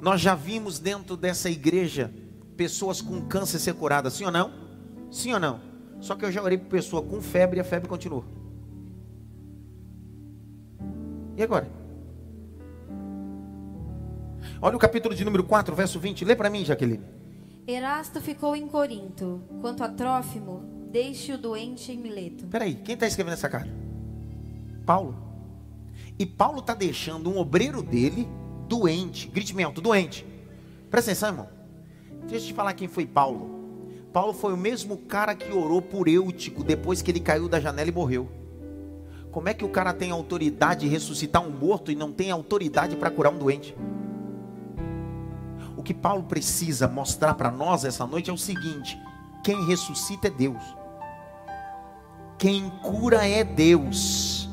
[0.02, 2.14] Nós já vimos dentro dessa igreja
[2.56, 4.52] pessoas com câncer ser curadas, sim ou não?
[5.12, 5.60] Sim ou não?
[6.00, 8.24] Só que eu já orei por pessoa com febre e a febre continua.
[11.36, 11.70] E agora?
[14.62, 16.26] Olha o capítulo de número 4, verso 20.
[16.26, 17.19] Lê para mim, Jaqueline.
[17.70, 19.44] Erasto ficou em Corinto.
[19.62, 22.48] Quanto a Trófimo, deixe o doente em Mileto.
[22.48, 23.70] Peraí, quem está escrevendo essa carta?
[24.84, 25.16] Paulo.
[26.18, 28.28] E Paulo está deixando um obreiro dele
[28.68, 29.28] doente.
[29.28, 30.26] Grite bem alto, doente.
[30.90, 31.48] Presta atenção, irmão.
[32.22, 33.60] Deixa eu te falar quem foi Paulo.
[34.12, 37.90] Paulo foi o mesmo cara que orou por Eutico depois que ele caiu da janela
[37.90, 38.28] e morreu.
[39.30, 42.96] Como é que o cara tem autoridade de ressuscitar um morto e não tem autoridade
[42.96, 43.76] para curar um doente?
[45.90, 48.96] Que Paulo precisa mostrar para nós essa noite é o seguinte:
[49.44, 50.62] quem ressuscita é Deus,
[52.38, 54.48] quem cura é Deus.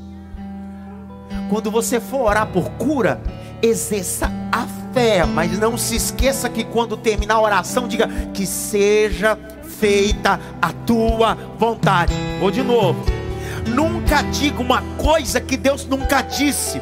[1.51, 3.23] Quando você for orar por cura,
[3.61, 9.37] exerça a fé, mas não se esqueça que quando terminar a oração, diga que seja
[9.63, 12.15] feita a tua vontade.
[12.41, 13.16] Vou de novo.
[13.67, 16.81] Nunca diga uma coisa que Deus nunca disse.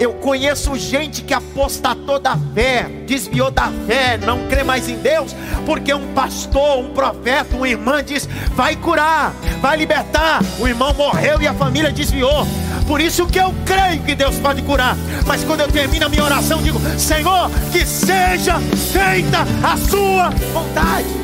[0.00, 5.34] Eu conheço gente que apostatou da fé, desviou da fé, não crê mais em Deus,
[5.64, 10.42] porque um pastor, um profeta, uma irmã diz: vai curar, vai libertar.
[10.58, 12.46] O irmão morreu e a família desviou.
[12.86, 14.96] Por isso que eu creio que Deus pode curar.
[15.26, 18.58] Mas quando eu termino a minha oração, digo: Senhor, que seja
[18.92, 21.21] feita a sua vontade.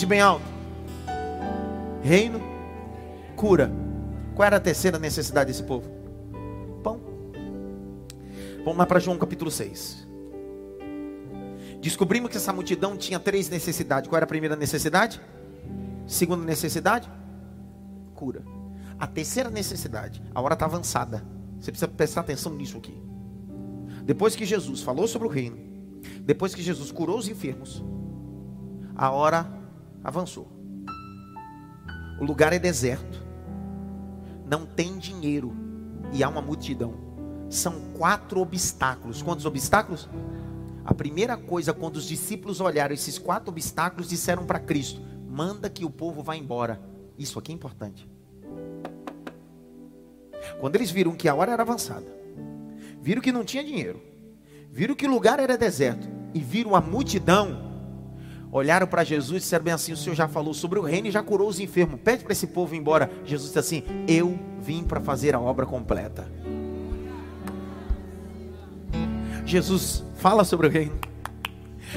[0.00, 0.46] Grite bem alto.
[2.02, 2.40] Reino,
[3.36, 3.70] cura.
[4.34, 5.90] Qual era a terceira necessidade desse povo?
[6.82, 6.98] Pão.
[8.64, 10.08] Vamos lá para João capítulo 6.
[11.82, 14.08] Descobrimos que essa multidão tinha três necessidades.
[14.08, 15.20] Qual era a primeira necessidade?
[16.06, 17.10] Segunda necessidade?
[18.14, 18.42] Cura.
[18.98, 21.22] A terceira necessidade, a hora está avançada.
[21.60, 22.98] Você precisa prestar atenção nisso aqui.
[24.02, 25.58] Depois que Jesus falou sobre o reino,
[26.22, 27.84] depois que Jesus curou os enfermos,
[28.96, 29.59] a hora
[30.02, 30.50] avançou.
[32.20, 33.20] O lugar é deserto.
[34.44, 35.54] não tem dinheiro
[36.12, 36.94] e há uma multidão.
[37.48, 39.22] São quatro obstáculos.
[39.22, 40.08] Quantos obstáculos?
[40.84, 45.84] A primeira coisa, quando os discípulos olharam esses quatro obstáculos, disseram para Cristo: manda que
[45.84, 46.80] o povo vá embora.
[47.16, 48.08] Isso aqui é importante.
[50.58, 52.06] Quando eles viram que a hora era avançada,
[53.00, 54.02] viram que não tinha dinheiro,
[54.70, 57.69] viram que o lugar era deserto e viram a multidão,
[58.52, 61.10] olharam para Jesus e disseram bem assim: O Senhor já falou sobre o reino e
[61.10, 62.00] já curou os enfermos.
[62.00, 63.10] Pede para esse povo ir embora.
[63.24, 66.30] Jesus disse assim: Eu vim para fazer a obra completa.
[69.44, 70.98] Jesus fala sobre o reino.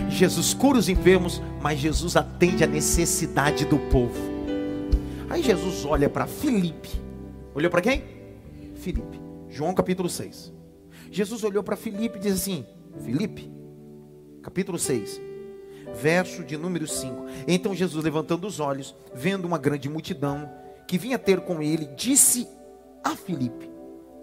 [0.09, 4.19] Jesus cura os enfermos, mas Jesus atende a necessidade do povo.
[5.29, 6.89] Aí Jesus olha para Filipe.
[7.53, 8.03] Olhou para quem?
[8.75, 9.21] Filipe.
[9.49, 10.51] João capítulo 6.
[11.11, 12.65] Jesus olhou para Filipe e diz assim:
[13.03, 13.51] Filipe,
[14.41, 15.21] capítulo 6,
[15.93, 17.25] verso de número 5.
[17.47, 20.49] Então Jesus, levantando os olhos, vendo uma grande multidão
[20.87, 22.47] que vinha ter com ele, disse
[23.03, 23.69] a Filipe: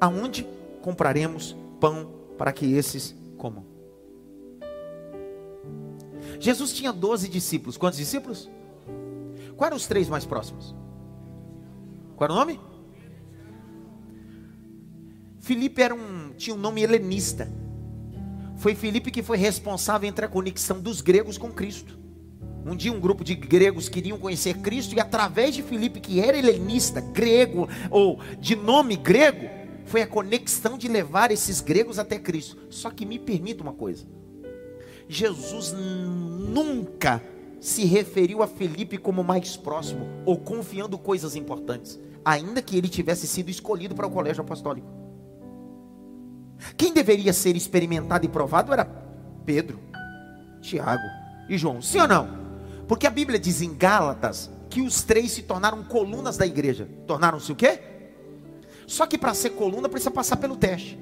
[0.01, 0.47] Aonde
[0.83, 3.65] compraremos pão para que esses comam?
[6.39, 7.77] Jesus tinha 12 discípulos.
[7.77, 8.49] Quantos discípulos?
[9.57, 10.75] Quais eram os três mais próximos?
[12.17, 12.59] Qual era o nome?
[15.41, 17.51] Filipe era um, tinha um nome helenista.
[18.61, 21.99] Foi Filipe que foi responsável entre a conexão dos gregos com Cristo.
[22.67, 26.37] Um dia um grupo de gregos queriam conhecer Cristo e através de Filipe, que era
[26.37, 29.49] helenista, grego ou de nome grego,
[29.87, 32.59] foi a conexão de levar esses gregos até Cristo.
[32.69, 34.05] Só que me permita uma coisa.
[35.09, 37.23] Jesus nunca
[37.59, 43.27] se referiu a Felipe como mais próximo ou confiando coisas importantes, ainda que ele tivesse
[43.27, 45.00] sido escolhido para o colégio apostólico.
[46.77, 48.85] Quem deveria ser experimentado e provado era
[49.45, 49.81] Pedro,
[50.61, 51.03] Tiago
[51.49, 51.81] e João.
[51.81, 52.41] Sim ou não?
[52.87, 56.89] Porque a Bíblia diz em Gálatas que os três se tornaram colunas da igreja.
[57.07, 57.81] Tornaram-se o quê?
[58.87, 60.99] Só que para ser coluna precisa passar pelo teste.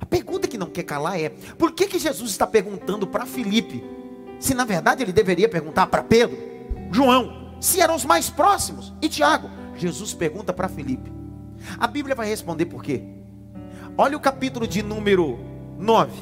[0.00, 3.84] A pergunta que não quer calar é: por que, que Jesus está perguntando para Filipe?
[4.38, 6.38] Se na verdade ele deveria perguntar para Pedro,
[6.92, 9.50] João, se eram os mais próximos, e Tiago.
[9.76, 11.12] Jesus pergunta para Filipe.
[11.78, 13.17] A Bíblia vai responder por quê?
[14.00, 15.40] Olha o capítulo de número
[15.76, 16.12] 9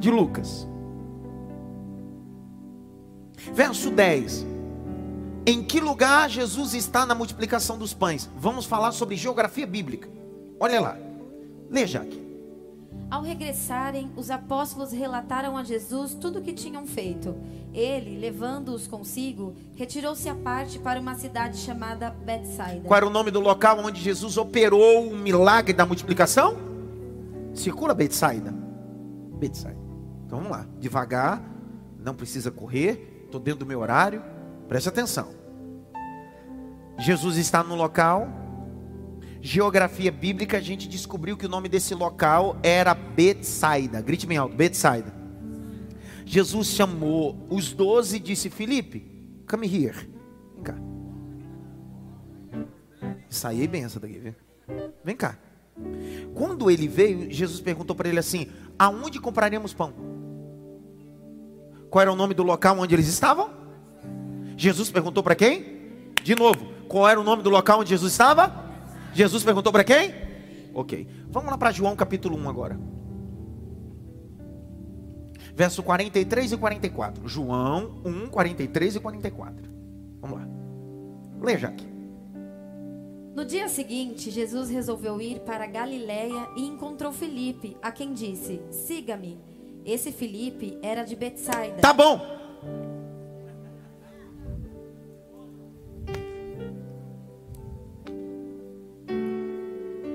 [0.00, 0.66] de Lucas.
[3.54, 4.44] Verso 10.
[5.46, 8.28] Em que lugar Jesus está na multiplicação dos pães?
[8.36, 10.08] Vamos falar sobre geografia bíblica.
[10.58, 10.98] Olha lá.
[11.70, 12.27] Lê, Jaque.
[13.10, 17.34] Ao regressarem, os apóstolos relataram a Jesus tudo o que tinham feito.
[17.72, 22.86] Ele, levando-os consigo, retirou-se à parte para uma cidade chamada Betsaida.
[22.86, 26.58] Qual era o nome do local onde Jesus operou o milagre da multiplicação?
[27.54, 28.54] Circula Betsaida.
[29.38, 29.80] Betsaida.
[30.26, 31.42] Então vamos lá, devagar,
[31.98, 34.22] não precisa correr, estou dentro do meu horário,
[34.68, 35.28] preste atenção.
[36.98, 38.28] Jesus está no local,
[39.40, 44.00] geografia bíblica, a gente descobriu que o nome desse local era Betsaida.
[44.00, 45.12] Grite bem alto, Betsaida.
[46.24, 49.10] Jesus chamou os doze e disse: Felipe,
[49.48, 49.96] come here.
[50.54, 50.74] Vem cá.
[53.30, 54.34] Saí bem essa daqui, viu?
[55.02, 55.38] Vem cá.
[56.34, 59.92] Quando ele veio, Jesus perguntou para ele assim: Aonde compraremos pão?
[61.88, 63.50] Qual era o nome do local onde eles estavam?
[64.56, 65.78] Jesus perguntou para quem?
[66.22, 68.67] De novo, qual era o nome do local onde Jesus estava?
[69.12, 70.14] Jesus perguntou para quem?
[70.74, 71.06] Ok.
[71.30, 72.78] Vamos lá para João capítulo 1 agora.
[75.54, 77.28] Verso 43 e 44.
[77.28, 79.70] João 1, 43 e 44.
[80.20, 80.48] Vamos lá.
[81.40, 81.86] Leia, Jaque.
[83.34, 89.38] No dia seguinte, Jesus resolveu ir para Galiléia e encontrou Felipe, a quem disse: Siga-me.
[89.84, 91.80] Esse Felipe era de Betsaida.
[91.80, 92.20] Tá bom.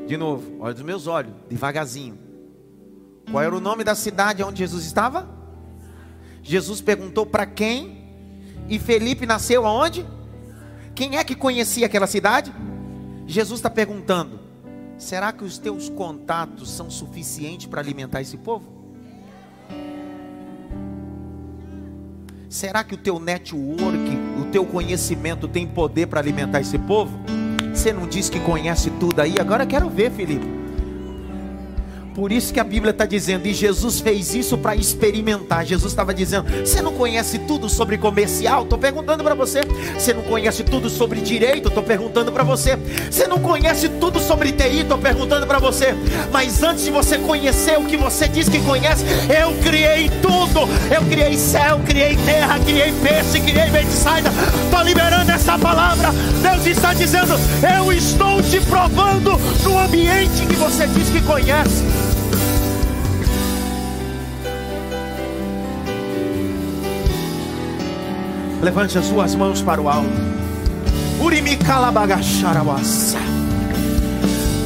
[0.08, 2.18] De novo, olha dos meus olhos, devagarzinho.
[3.32, 5.28] Qual era o nome da cidade onde Jesus estava?
[6.42, 8.04] Jesus perguntou para quem?
[8.68, 10.06] E Felipe nasceu aonde?
[10.94, 12.54] Quem é que conhecia aquela cidade?
[13.26, 14.40] Jesus está perguntando:
[14.98, 18.72] será que os teus contatos são suficientes para alimentar esse povo?
[22.50, 23.98] Será que o teu network,
[24.40, 27.18] o teu conhecimento tem poder para alimentar esse povo?
[27.74, 29.36] Você não diz que conhece tudo aí?
[29.40, 30.53] Agora quero ver, Felipe.
[32.16, 35.66] Por isso que a Bíblia está dizendo, e Jesus fez isso para experimentar.
[35.66, 38.64] Jesus estava dizendo: Você não conhece tudo sobre comercial?
[38.64, 39.62] Estou perguntando para você.
[39.98, 41.70] Você não conhece tudo sobre direito?
[41.70, 42.78] Estou perguntando para você.
[43.10, 44.82] Você não conhece tudo sobre TI?
[44.82, 45.96] Estou perguntando para você.
[46.32, 50.70] Mas antes de você conhecer o que você diz que conhece, eu criei tudo.
[50.94, 54.32] Eu criei céu, criei terra, criei peixe, criei medicina.
[54.66, 56.10] Estou liberando essa palavra.
[56.44, 57.34] Deus está dizendo:
[57.76, 59.32] Eu estou te provando
[59.64, 62.03] no ambiente que você diz que conhece.
[68.64, 70.08] Levante as suas mãos para o alto.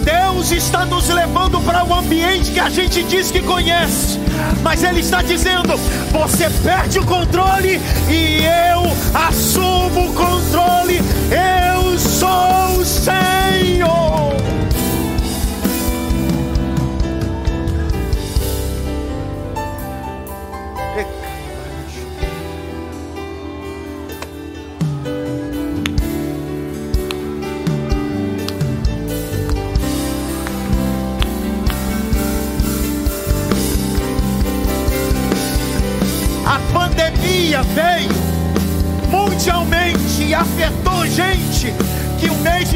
[0.03, 4.19] Deus está nos levando para um ambiente que a gente diz que conhece,
[4.61, 5.75] mas Ele está dizendo:
[6.11, 8.83] você perde o controle e eu
[9.27, 11.01] assumo o controle.
[11.31, 14.06] Eu sou o Senhor.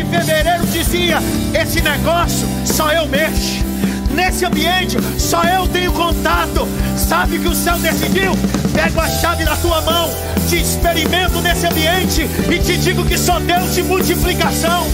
[0.03, 1.19] De fevereiro dizia:
[1.53, 3.63] esse negócio só eu mexo.
[4.13, 6.67] Nesse ambiente, só eu tenho contato.
[6.97, 8.33] Sabe que o céu decidiu?
[8.73, 10.09] Pego a chave na tua mão,
[10.49, 14.85] te experimento nesse ambiente e te digo que sou Deus de multiplicação,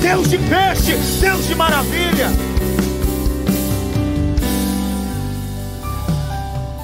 [0.00, 2.28] Deus de peixe, Deus de maravilha.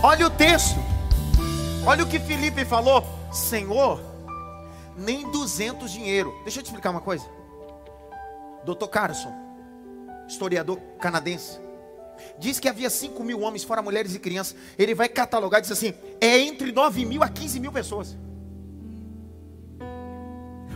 [0.03, 0.79] Olha o texto.
[1.87, 3.03] Olha o que Felipe falou:
[3.33, 4.01] Senhor,
[4.97, 6.35] nem 200 dinheiro.
[6.45, 7.38] Deixa eu te explicar uma coisa.
[8.65, 8.87] Dr.
[8.89, 9.33] Carson,
[10.27, 11.59] historiador canadense,
[12.39, 14.57] diz que havia 5 mil homens, fora mulheres e crianças.
[14.79, 18.17] Ele vai catalogar diz assim: é entre 9 mil a 15 mil pessoas.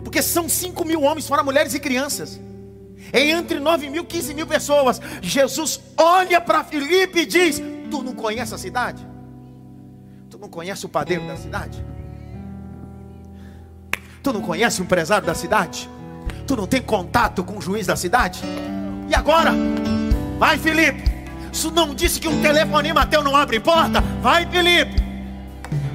[0.02, 2.40] Porque são 5 mil homens, fora mulheres e crianças.
[3.12, 5.00] É entre 9 mil e 15 mil pessoas.
[5.20, 7.60] Jesus olha para Felipe e diz:
[7.90, 9.12] Tu não conhece a cidade?
[10.42, 11.82] não conhece o padeiro da cidade?
[14.22, 15.88] Tu não conhece o empresário da cidade?
[16.46, 18.40] Tu não tem contato com o juiz da cidade?
[19.08, 19.52] E agora?
[20.38, 21.10] Vai, Felipe.
[21.52, 24.00] Isso não disse que um telefonema teu não abre porta?
[24.20, 25.02] Vai, Felipe.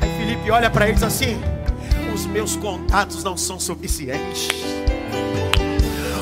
[0.01, 1.39] Aí Felipe olha para eles assim:
[2.13, 4.47] Os meus contatos não são suficientes.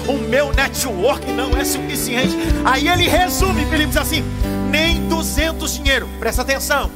[0.08, 2.36] O meu network não é suficiente.
[2.64, 4.24] Aí ele resume, Felipe diz assim:
[4.72, 6.08] nem 200 dinheiro.
[6.20, 6.90] Presta atenção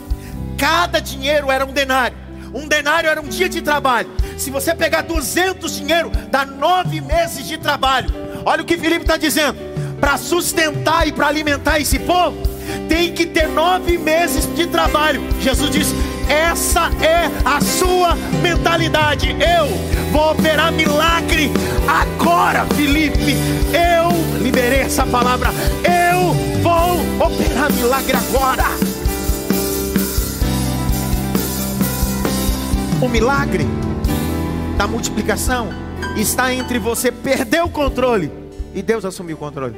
[0.60, 2.18] Cada dinheiro era um denário.
[2.54, 4.10] Um denário era um dia de trabalho.
[4.38, 8.10] Se você pegar 200 dinheiro, dá nove meses de trabalho.
[8.46, 9.58] Olha o que Filipe está dizendo.
[10.00, 12.38] Para sustentar e para alimentar esse povo,
[12.88, 15.22] tem que ter nove meses de trabalho.
[15.42, 15.94] Jesus disse:
[16.30, 19.30] essa é a sua mentalidade.
[19.32, 19.68] Eu
[20.12, 21.52] vou operar milagre
[21.88, 23.36] agora, Felipe.
[23.74, 25.50] Eu liberei essa palavra.
[25.84, 26.32] Eu
[26.62, 28.89] vou operar milagre agora.
[33.02, 33.66] O milagre
[34.78, 35.70] da multiplicação
[36.18, 38.30] está entre você perder o controle
[38.76, 39.76] e Deus assumir o controle.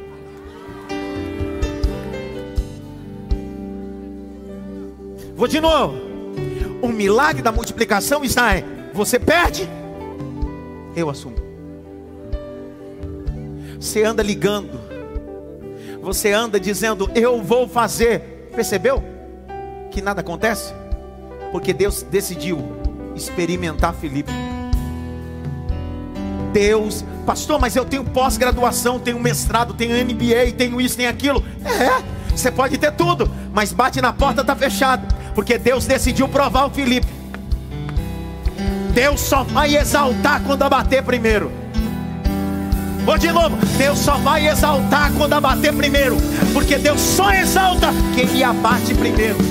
[5.36, 5.96] Vou de novo.
[6.82, 9.70] O milagre da multiplicação está em você perde,
[10.96, 11.36] eu assumo.
[13.80, 14.80] Você anda ligando,
[16.02, 18.50] você anda dizendo eu vou fazer.
[18.56, 19.04] Percebeu
[19.92, 20.74] que nada acontece?
[21.52, 22.81] Porque Deus decidiu
[23.16, 24.32] experimentar Felipe.
[26.52, 31.44] Deus, pastor, mas eu tenho pós-graduação, tenho mestrado, tenho MBA, tenho isso, tenho aquilo.
[31.66, 32.04] É,
[32.36, 36.70] você pode ter tudo, mas bate na porta, está fechado, porque Deus decidiu provar o
[36.70, 37.08] Felipe.
[38.94, 41.52] Deus só vai exaltar quando abater primeiro.
[43.06, 46.18] Vou de novo, Deus só vai exaltar quando abater primeiro,
[46.54, 49.51] porque Deus só exalta quem abate primeiro.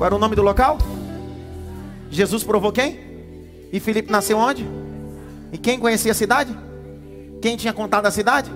[0.00, 0.78] Qual era o nome do local?
[2.10, 2.98] Jesus provou quem?
[3.70, 4.66] E Filipe nasceu onde?
[5.52, 6.56] E quem conhecia a cidade?
[7.42, 8.50] Quem tinha contado a cidade?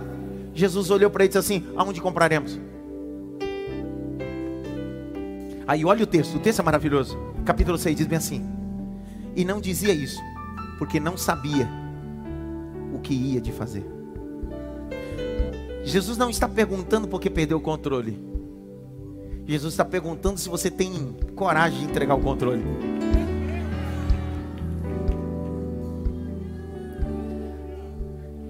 [0.55, 2.59] Jesus olhou para ele e disse assim: Aonde compraremos?
[5.66, 7.18] Aí olha o texto, o texto é maravilhoso.
[7.45, 8.42] Capítulo 6 diz bem assim:
[9.36, 10.22] E não dizia isso,
[10.78, 11.68] porque não sabia
[12.95, 13.84] o que ia de fazer.
[15.82, 18.34] Jesus não está perguntando porque perdeu o controle.
[19.47, 22.62] Jesus está perguntando se você tem coragem de entregar o controle.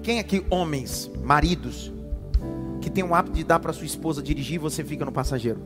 [0.01, 1.91] Quem aqui, homens, maridos,
[2.79, 5.59] que tem o hábito de dar para sua esposa dirigir e você fica no passageiro?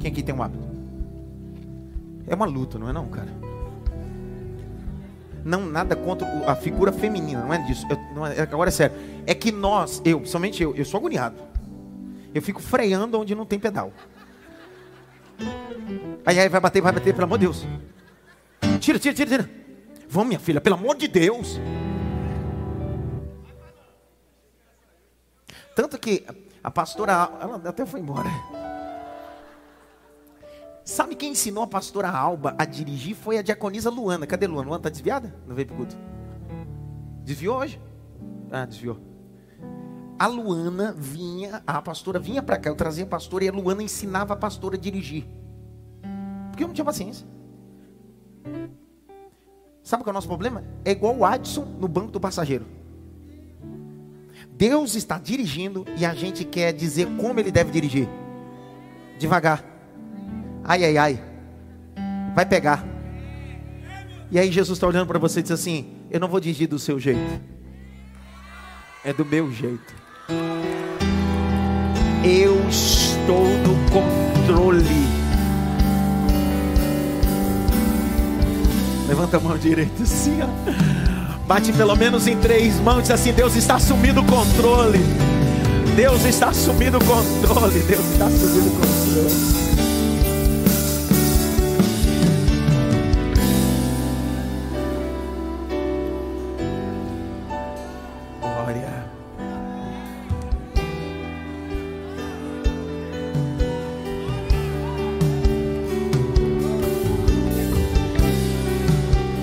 [0.00, 0.66] Quem aqui tem um hábito?
[2.26, 3.32] É uma luta, não é não, cara?
[5.44, 7.86] Não, nada contra a figura feminina, não é disso.
[7.88, 8.96] Eu, não é, agora é sério.
[9.24, 11.36] É que nós, eu, somente eu, eu sou agoniado.
[12.34, 13.92] Eu fico freando onde não tem pedal.
[16.24, 17.66] Aí, aí vai bater, vai bater, pelo amor de Deus.
[18.80, 19.50] Tira, tira, tira, tira.
[20.08, 21.58] Vamos, minha filha, pelo amor de Deus.
[25.74, 26.24] Tanto que
[26.64, 28.28] a pastora, ela até foi embora.
[30.84, 33.14] Sabe quem ensinou a pastora Alba a dirigir?
[33.14, 34.26] Foi a diaconisa Luana.
[34.26, 34.68] Cadê Luana?
[34.68, 35.34] Luana tá desviada?
[35.46, 35.96] Não veio pro culto.
[37.24, 37.80] Desviou hoje?
[38.50, 38.98] Ah, desviou.
[40.18, 43.82] A Luana vinha, a pastora vinha para cá, eu trazia a pastora e a Luana
[43.82, 45.26] ensinava a pastora a dirigir.
[46.50, 47.26] Porque eu não tinha paciência.
[49.82, 50.64] Sabe qual é o nosso problema?
[50.84, 52.64] É igual o Adson no banco do passageiro.
[54.52, 58.08] Deus está dirigindo e a gente quer dizer como ele deve dirigir.
[59.18, 59.62] Devagar.
[60.64, 61.22] Ai, ai, ai.
[62.34, 62.84] Vai pegar.
[64.30, 66.78] E aí Jesus está olhando para você e diz assim: Eu não vou dirigir do
[66.78, 67.40] seu jeito.
[69.04, 70.05] É do meu jeito.
[72.24, 75.06] Eu estou no controle.
[79.06, 80.48] Levanta a mão direita assim, ó.
[81.46, 84.98] Bate pelo menos em três mãos, diz assim: Deus está assumindo o controle.
[85.94, 87.78] Deus está assumindo o controle.
[87.80, 89.95] Deus está assumindo o controle.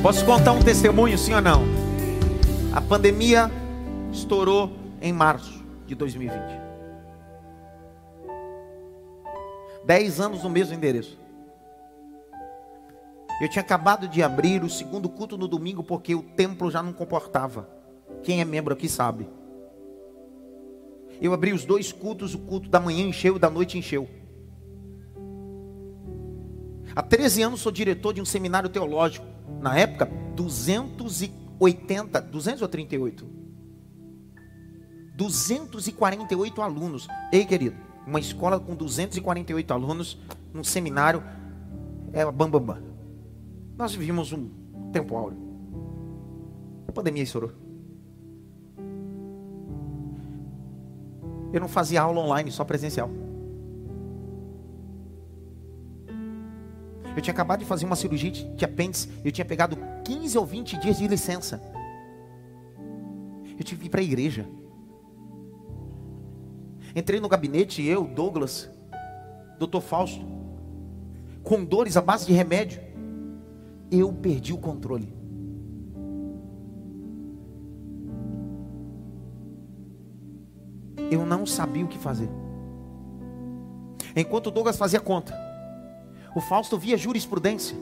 [0.04, 1.64] Posso contar um testemunho, sim ou não?
[2.76, 3.50] A pandemia
[4.12, 4.70] estourou
[5.02, 6.44] em março de 2020.
[9.86, 11.18] Dez anos no mesmo endereço.
[13.42, 16.92] Eu tinha acabado de abrir o segundo culto no domingo porque o templo já não
[16.92, 17.70] comportava.
[18.24, 19.30] Quem é membro aqui sabe.
[21.22, 24.10] Eu abri os dois cultos, o culto da manhã encheu e da noite encheu.
[26.94, 29.33] Há 13 anos sou diretor de um seminário teológico.
[29.62, 33.26] Na época, 240 80, 238.
[35.16, 37.08] 248 alunos.
[37.32, 40.20] Ei, querido, uma escola com 248 alunos,
[40.54, 41.24] num seminário,
[42.12, 42.76] é bambambam.
[42.76, 42.94] Bam, bam.
[43.78, 44.50] Nós vivimos um
[44.92, 45.38] tempo áureo.
[46.88, 47.52] A pandemia estourou.
[51.52, 53.10] Eu não fazia aula online, só presencial.
[57.16, 59.10] Eu tinha acabado de fazer uma cirurgia de apêndice.
[59.24, 61.62] Eu tinha pegado 15 ou 20 dias de licença.
[63.58, 64.48] Eu tive que ir para a igreja.
[66.96, 68.70] Entrei no gabinete, eu, Douglas,
[69.58, 70.26] doutor Fausto,
[71.44, 72.82] com dores à base de remédio.
[73.92, 75.14] Eu perdi o controle.
[81.12, 82.30] Eu não sabia o que fazer.
[84.16, 85.36] Enquanto o Douglas fazia conta,
[86.36, 87.76] o Fausto via jurisprudência.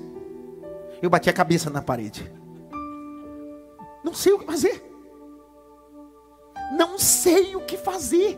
[1.02, 2.32] Eu bati a cabeça na parede.
[4.04, 4.84] Não sei o que fazer.
[6.78, 8.38] Não sei o que fazer.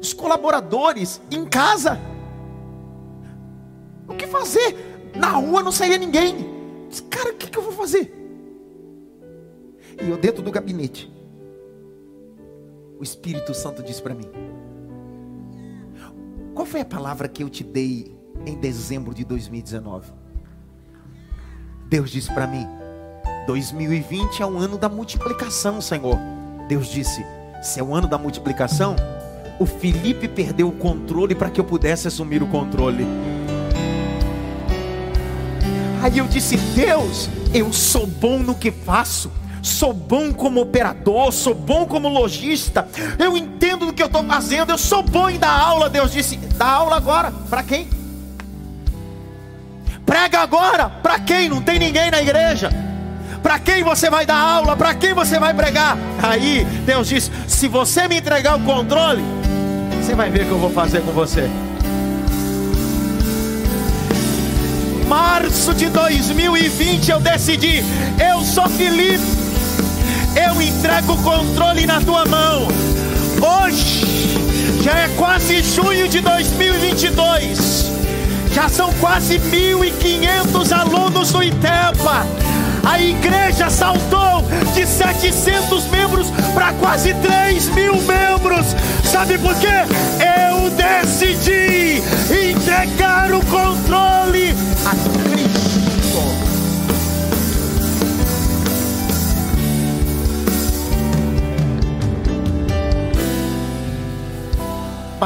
[0.00, 1.98] Os colaboradores em casa.
[4.08, 4.76] O que fazer?
[5.14, 6.54] Na rua não saía ninguém.
[7.10, 8.12] Cara, o que, que eu vou fazer?
[10.02, 11.10] E eu dentro do gabinete.
[12.98, 14.30] O Espírito Santo disse para mim:
[16.54, 20.12] Qual foi a palavra que eu te dei em dezembro de 2019.
[21.88, 22.66] Deus disse para mim:
[23.46, 26.18] 2020 é um ano da multiplicação, Senhor.
[26.68, 27.24] Deus disse:
[27.62, 28.96] se é o ano da multiplicação,
[29.58, 33.06] o Felipe perdeu o controle para que eu pudesse assumir o controle.
[36.02, 39.30] Aí eu disse: Deus, eu sou bom no que faço
[39.66, 44.70] sou bom como operador, sou bom como lojista, eu entendo do que eu estou fazendo,
[44.70, 45.90] eu sou bom em dar aula.
[45.90, 47.95] Deus disse: dá aula agora, para quem?
[50.06, 50.88] Prega agora.
[50.88, 51.48] Para quem?
[51.48, 52.70] Não tem ninguém na igreja.
[53.42, 54.76] Para quem você vai dar aula?
[54.76, 55.98] Para quem você vai pregar?
[56.22, 59.22] Aí Deus diz: se você me entregar o controle,
[60.00, 61.50] você vai ver o que eu vou fazer com você.
[65.08, 67.84] Março de 2020 eu decidi:
[68.18, 69.24] eu sou Felipe,
[70.48, 72.68] eu entrego o controle na tua mão.
[73.40, 74.06] Hoje
[74.82, 78.05] já é quase junho de 2022.
[78.56, 82.26] Já são quase 1.500 alunos do ITEPA.
[82.88, 84.42] A igreja saltou
[84.72, 88.74] de 700 membros para quase 3 mil membros.
[89.04, 89.84] Sabe por quê?
[90.48, 92.02] Eu decidi
[92.50, 94.54] entregar o controle
[94.86, 95.35] a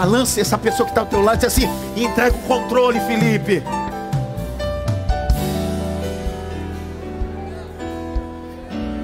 [0.00, 3.62] Balance essa pessoa que está ao teu lado e diz assim: entrega o controle, Felipe.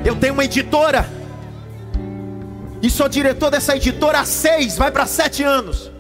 [0.02, 1.06] Eu tenho uma editora.
[2.80, 5.92] E sou diretor dessa editora há seis, vai para sete anos.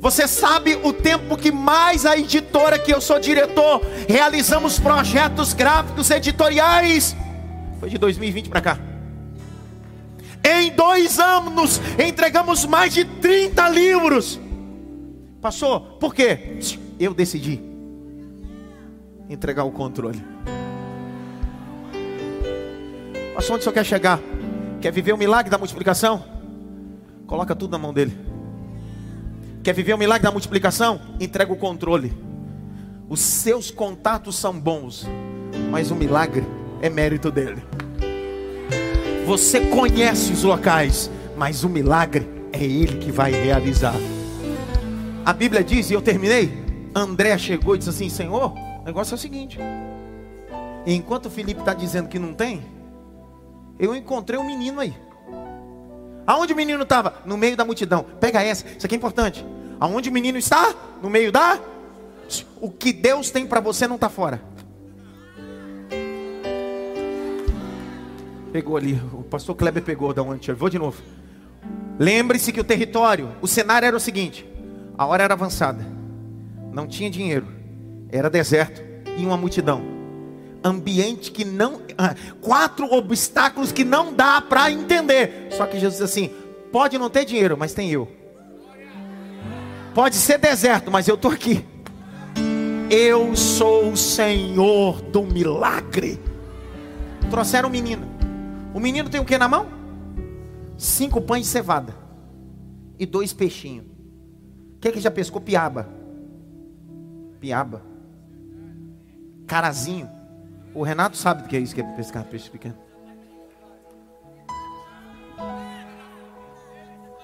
[0.00, 6.10] Você sabe o tempo que mais a editora que eu sou diretor realizamos projetos gráficos
[6.10, 7.14] editoriais?
[7.78, 8.78] Foi de 2020 para cá.
[10.44, 14.40] Em dois anos entregamos mais de 30 livros.
[15.40, 15.80] Passou?
[15.80, 16.58] Por quê?
[16.98, 17.60] Eu decidi
[19.28, 20.22] entregar o controle.
[23.34, 24.20] Passou onde o senhor quer chegar?
[24.80, 26.24] Quer viver o milagre da multiplicação?
[27.26, 28.16] Coloca tudo na mão dele.
[29.62, 31.00] Quer viver o milagre da multiplicação?
[31.18, 32.12] Entrega o controle.
[33.08, 35.06] Os seus contatos são bons,
[35.70, 36.46] mas o milagre
[36.80, 37.62] é mérito dele.
[39.24, 43.94] Você conhece os locais, mas o milagre é Ele que vai realizar.
[45.24, 46.62] A Bíblia diz, e eu terminei.
[46.94, 49.58] André chegou e disse assim: Senhor, o negócio é o seguinte.
[50.86, 52.62] enquanto o Felipe está dizendo que não tem,
[53.78, 54.94] eu encontrei um menino aí.
[56.26, 57.14] Aonde o menino estava?
[57.24, 58.04] No meio da multidão.
[58.20, 59.44] Pega essa, isso aqui é importante.
[59.80, 60.74] Aonde o menino está?
[61.02, 61.58] No meio da.
[62.60, 64.42] O que Deus tem para você não está fora.
[68.54, 71.02] Pegou ali, o pastor Kleber pegou da onde vou de novo.
[71.98, 74.46] Lembre-se que o território, o cenário era o seguinte:
[74.96, 75.84] a hora era avançada,
[76.72, 77.48] não tinha dinheiro,
[78.12, 78.80] era deserto
[79.18, 79.82] e uma multidão.
[80.62, 81.82] Ambiente que não.
[81.98, 85.48] Ah, quatro obstáculos que não dá para entender.
[85.50, 86.30] Só que Jesus assim:
[86.70, 88.08] pode não ter dinheiro, mas tem eu.
[89.92, 91.64] Pode ser deserto, mas eu estou aqui.
[92.88, 96.20] Eu sou o Senhor do milagre.
[97.28, 98.13] Trouxeram um menino.
[98.74, 99.68] O menino tem o que na mão?
[100.76, 101.94] Cinco pães de cevada
[102.98, 103.86] e dois peixinhos.
[104.80, 105.88] Quem que já pescou piaba?
[107.40, 107.82] Piaba.
[109.46, 110.10] Carazinho.
[110.74, 112.76] O Renato sabe o que é isso que é pescar peixe pequeno.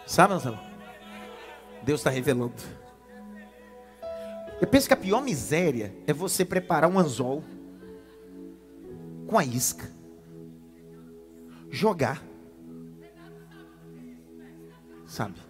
[0.07, 0.59] Sabe, não?
[1.83, 2.55] Deus está revelando.
[4.61, 7.43] Eu penso que a pior miséria é você preparar um anzol
[9.27, 10.00] com a isca
[11.71, 12.23] jogar.
[15.07, 15.41] Sabe?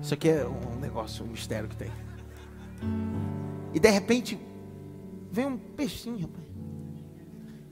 [0.00, 1.90] Isso aqui é um negócio, um mistério que tem.
[3.72, 4.38] E de repente,
[5.30, 6.44] vem um peixinho, rapaz.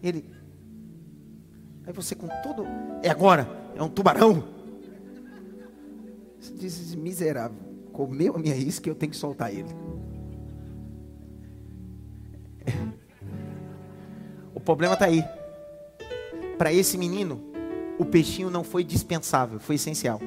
[0.02, 0.24] Ele.
[1.86, 2.64] Aí você com todo.
[3.02, 3.46] É agora,
[3.76, 4.42] é um tubarão.
[6.40, 7.58] Você diz, miserável,
[7.92, 9.68] comeu a minha isca e eu tenho que soltar ele.
[14.60, 15.24] Problema está aí.
[16.58, 17.42] Para esse menino,
[17.98, 20.20] o peixinho não foi dispensável, foi essencial.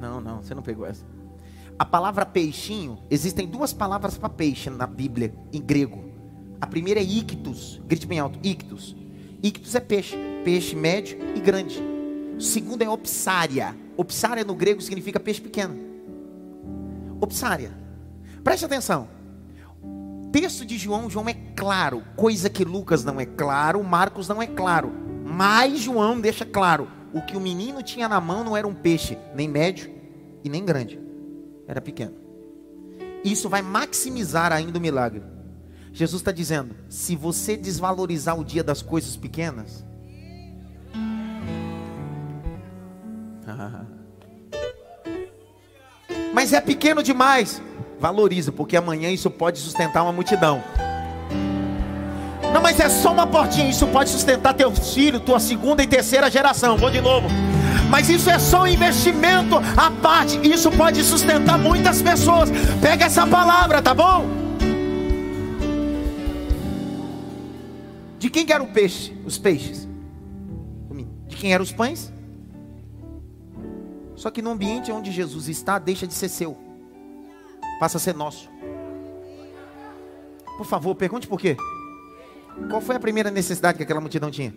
[0.00, 1.04] Não, não, você não pegou essa.
[1.78, 6.04] A palavra peixinho, existem duas palavras para peixe na Bíblia, em grego.
[6.60, 8.94] A primeira é ictus, grite bem alto, ictus.
[9.42, 11.82] Ictus é peixe, peixe médio e grande.
[12.36, 13.74] O segundo é opsária.
[13.96, 15.76] Opsária no grego significa peixe pequeno.
[17.20, 17.72] Opsária.
[18.42, 19.19] Preste atenção
[20.30, 24.46] texto de João, João é claro, coisa que Lucas não é claro, Marcos não é
[24.46, 24.92] claro.
[25.24, 29.18] Mas João deixa claro: o que o menino tinha na mão não era um peixe,
[29.34, 29.90] nem médio
[30.42, 31.00] e nem grande,
[31.66, 32.14] era pequeno.
[33.24, 35.22] Isso vai maximizar ainda o milagre.
[35.92, 39.84] Jesus está dizendo: se você desvalorizar o dia das coisas pequenas,
[46.32, 47.60] mas é pequeno demais.
[48.00, 50.64] Valoriza, porque amanhã isso pode sustentar uma multidão.
[52.52, 56.30] Não, mas é só uma portinha, isso pode sustentar teu filho, tua segunda e terceira
[56.30, 56.78] geração.
[56.78, 57.28] Vou de novo.
[57.90, 60.40] Mas isso é só um investimento à parte.
[60.48, 62.48] Isso pode sustentar muitas pessoas.
[62.80, 64.26] Pega essa palavra, tá bom?
[68.18, 69.12] De quem era o peixe?
[69.26, 69.86] Os peixes.
[71.28, 72.12] De quem eram os pães?
[74.16, 76.69] Só que no ambiente onde Jesus está, deixa de ser seu
[77.80, 78.50] passa a ser nosso.
[80.58, 81.56] Por favor, pergunte por quê.
[82.68, 84.54] Qual foi a primeira necessidade que aquela multidão tinha?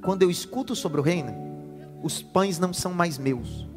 [0.00, 1.34] Quando eu escuto sobre o reino,
[2.02, 3.68] os pães não são mais meus.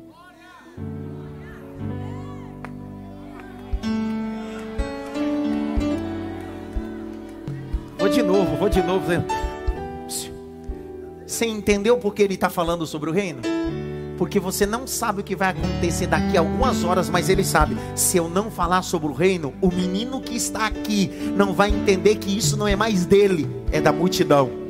[7.97, 9.07] Vou de novo, vou de novo.
[9.09, 9.25] Né?
[11.27, 13.41] Você entendeu por que ele está falando sobre o reino?
[14.21, 17.75] Porque você não sabe o que vai acontecer daqui a algumas horas, mas ele sabe.
[17.95, 22.17] Se eu não falar sobre o reino, o menino que está aqui não vai entender
[22.17, 24.60] que isso não é mais dele, é da multidão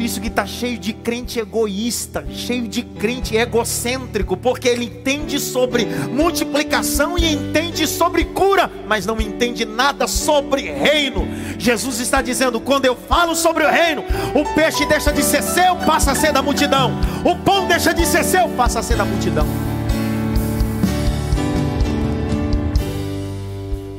[0.00, 5.38] por isso que está cheio de crente egoísta, cheio de crente egocêntrico, porque ele entende
[5.38, 11.28] sobre multiplicação e entende sobre cura, mas não entende nada sobre reino.
[11.58, 14.02] Jesus está dizendo: quando eu falo sobre o reino,
[14.34, 16.92] o peixe deixa de ser seu, passa a ser da multidão,
[17.22, 19.46] o pão deixa de ser seu, passa a ser da multidão.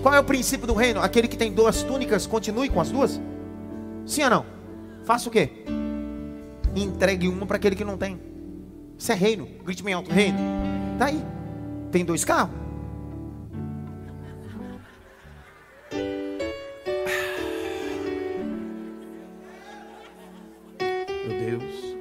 [0.01, 0.99] Qual é o princípio do reino?
[0.99, 3.21] Aquele que tem duas túnicas, continue com as duas?
[4.03, 4.45] Sim ou não?
[5.03, 5.80] Faça o quê?
[6.75, 8.19] E entregue uma para aquele que não tem.
[8.97, 9.47] Isso é reino.
[9.65, 10.37] Grite bem alto, reino.
[10.97, 11.23] Tá aí.
[11.91, 12.55] Tem dois carros.
[21.27, 21.97] Meu Deus.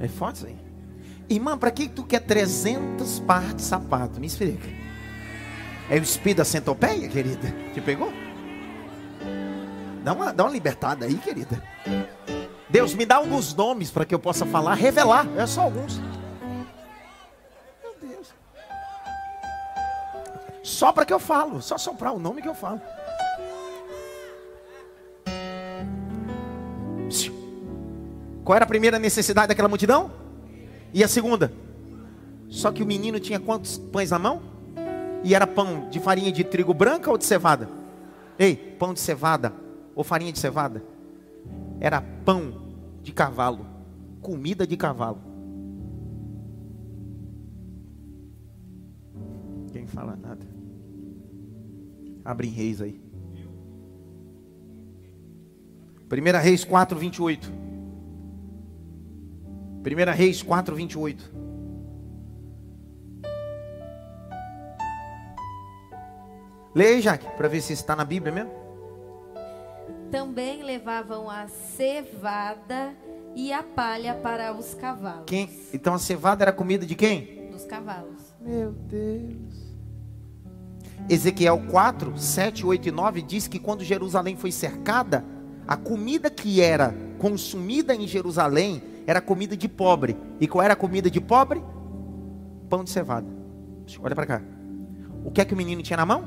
[0.00, 0.56] É forte isso aí.
[1.28, 4.20] Irmã, para que tu quer 300 pares de sapato?
[4.20, 4.68] Me explica.
[5.88, 7.54] É o espírito da centopeia, querida?
[7.72, 8.12] Te pegou?
[10.04, 11.62] Dá uma, dá uma libertada aí, querida.
[12.70, 15.26] Deus, me dá alguns nomes para que eu possa falar, revelar.
[15.36, 15.98] É só alguns.
[17.82, 18.32] Meu Deus.
[20.62, 22.80] Só para que eu falo, só soprar o nome que eu falo.
[28.44, 30.10] Qual era a primeira necessidade daquela multidão?
[30.92, 31.52] E a segunda?
[32.48, 34.42] Só que o menino tinha quantos pães na mão?
[35.22, 37.68] E era pão de farinha de trigo branca ou de cevada?
[38.38, 39.52] Ei, pão de cevada
[39.94, 40.82] ou farinha de cevada?
[41.80, 42.59] Era pão
[43.02, 43.66] de cavalo,
[44.20, 45.20] comida de cavalo.
[49.72, 50.46] Quem fala nada?
[52.24, 53.00] Abre em Reis aí.
[56.10, 57.52] 1 Reis 4, 28.
[59.80, 61.40] 1 Reis 4, 28.
[66.74, 68.59] Leia aí, Jaque, para ver se está na Bíblia mesmo.
[70.10, 72.94] Também levavam a cevada
[73.36, 75.24] e a palha para os cavalos.
[75.26, 75.48] Quem?
[75.72, 77.48] Então a cevada era comida de quem?
[77.50, 78.34] Dos cavalos.
[78.40, 79.70] Meu Deus.
[81.08, 85.24] Ezequiel 4, 7, 8 e 9 diz que quando Jerusalém foi cercada,
[85.66, 90.16] a comida que era consumida em Jerusalém era comida de pobre.
[90.40, 91.62] E qual era a comida de pobre?
[92.68, 93.26] Pão de cevada.
[94.02, 94.42] Olha para cá.
[95.24, 96.24] O que é que o menino tinha na mão?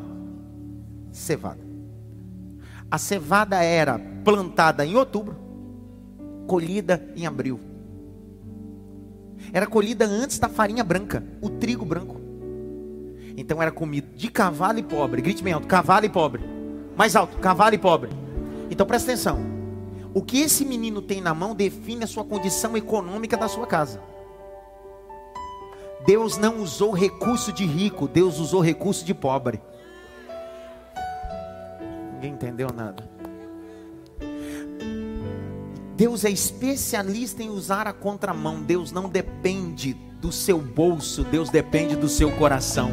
[1.12, 1.73] Cevada.
[2.94, 5.36] A cevada era plantada em outubro,
[6.46, 7.60] colhida em abril.
[9.52, 12.22] Era colhida antes da farinha branca, o trigo branco.
[13.36, 15.24] Então era comido de cavalo e pobre.
[15.24, 16.44] Grite bem alto: cavalo e pobre.
[16.96, 18.12] Mais alto: cavalo e pobre.
[18.70, 19.40] Então presta atenção.
[20.14, 24.00] O que esse menino tem na mão define a sua condição econômica da sua casa.
[26.06, 29.60] Deus não usou recurso de rico, Deus usou recurso de pobre.
[32.24, 33.04] Ninguém entendeu nada.
[35.98, 38.62] Deus é especialista em usar a contramão.
[38.62, 42.92] Deus não depende do seu bolso, Deus depende do seu coração.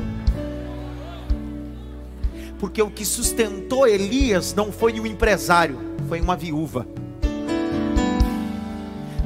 [2.59, 5.79] Porque o que sustentou Elias não foi um empresário,
[6.09, 6.85] foi uma viúva.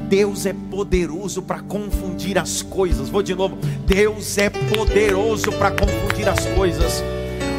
[0.07, 3.09] Deus é poderoso para confundir as coisas.
[3.09, 3.57] Vou de novo.
[3.87, 7.03] Deus é poderoso para confundir as coisas.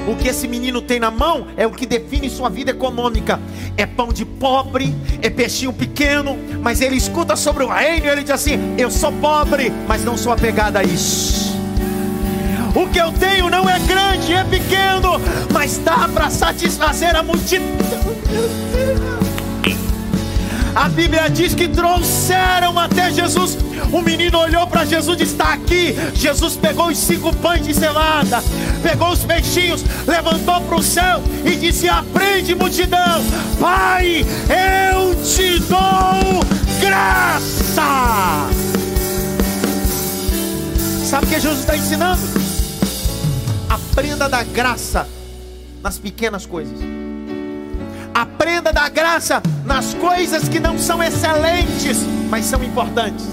[0.07, 3.41] O que esse menino tem na mão é o que define sua vida econômica.
[3.77, 8.23] É pão de pobre, é peixinho pequeno, mas ele escuta sobre o reino e ele
[8.23, 11.57] diz assim: Eu sou pobre, mas não sou apegado a isso.
[12.75, 15.19] O que eu tenho não é grande, é pequeno,
[15.51, 17.67] mas dá para satisfazer a multidão.
[20.87, 23.59] A Bíblia diz que trouxeram até Jesus.
[23.93, 25.97] O menino olhou para Jesus e está aqui.
[26.15, 28.41] Jesus pegou os cinco pães de selada,
[28.85, 33.21] pegou os peixinhos, levantou para o céu e disse: Aprende, multidão,
[33.59, 36.45] Pai, eu te dou
[36.81, 38.47] graça.
[41.05, 42.23] Sabe o que Jesus está ensinando?
[43.69, 45.09] Aprenda da graça
[45.83, 46.96] nas pequenas coisas.
[48.17, 51.99] Aprenda da graça nas coisas que não são excelentes,
[52.31, 53.27] mas são importantes.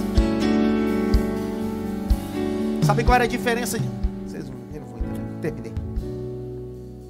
[2.85, 3.79] Sabe qual era a diferença?
[3.79, 3.87] De...
[4.27, 5.39] Vocês não, vão entender.
[5.41, 5.73] Terminei.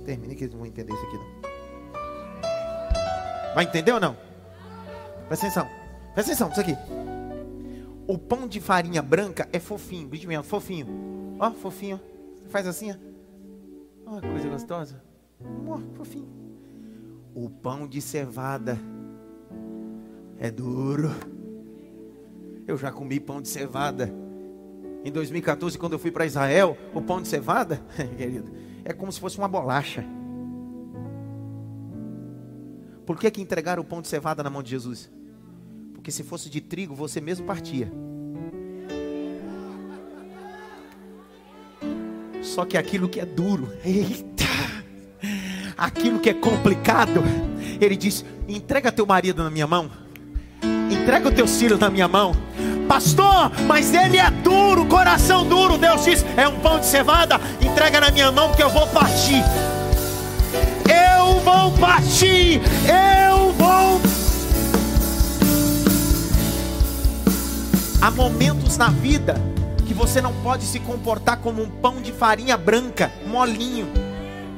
[0.05, 1.26] Terminei que eles não vão entender isso aqui não.
[3.55, 4.15] Vai entender ou não?
[5.28, 5.67] Presta atenção.
[6.13, 6.78] Presta atenção, isso aqui.
[8.05, 11.36] O pão de farinha branca é fofinho, mesmo, fofinho.
[11.39, 11.99] Ó, fofinho.
[12.51, 12.95] Faz assim, ó.
[14.05, 15.01] Ó, coisa gostosa.
[15.67, 16.43] Ó, fofinho.
[17.36, 18.80] O pão de cevada
[20.38, 21.12] é duro.
[22.68, 24.14] Eu já comi pão de cevada.
[25.04, 27.82] Em 2014, quando eu fui para Israel, o pão de cevada,
[28.18, 28.52] querido,
[28.86, 30.06] é como se fosse uma bolacha.
[33.06, 35.12] Por que, que entregaram o pão de cevada na mão de Jesus?
[35.94, 37.92] Porque se fosse de trigo, você mesmo partia.
[42.42, 44.44] Só que aquilo que é duro, eita,
[45.78, 47.24] aquilo que é complicado,
[47.80, 49.89] ele diz: entrega teu marido na minha mão,
[50.89, 52.36] entrega teu filho na minha mão.
[52.88, 55.78] Pastor, mas ele é duro, coração duro.
[55.78, 59.43] Deus diz: é um pão de cevada, entrega na minha mão que eu vou partir.
[60.88, 64.01] Eu vou partir, eu vou.
[68.01, 69.36] Há momentos na vida
[69.88, 73.88] que você não pode se comportar como um pão de farinha branca, molinho,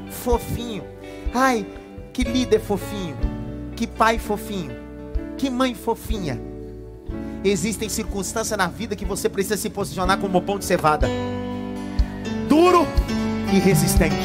[0.09, 0.94] fofinho.
[1.37, 1.65] Ai,
[2.13, 3.17] que líder fofinho,
[3.75, 4.71] que pai fofinho,
[5.37, 6.39] que mãe fofinha.
[7.43, 11.09] Existem circunstâncias na vida que você precisa se posicionar como pão de cevada,
[12.47, 12.87] duro
[13.53, 14.15] e resistente.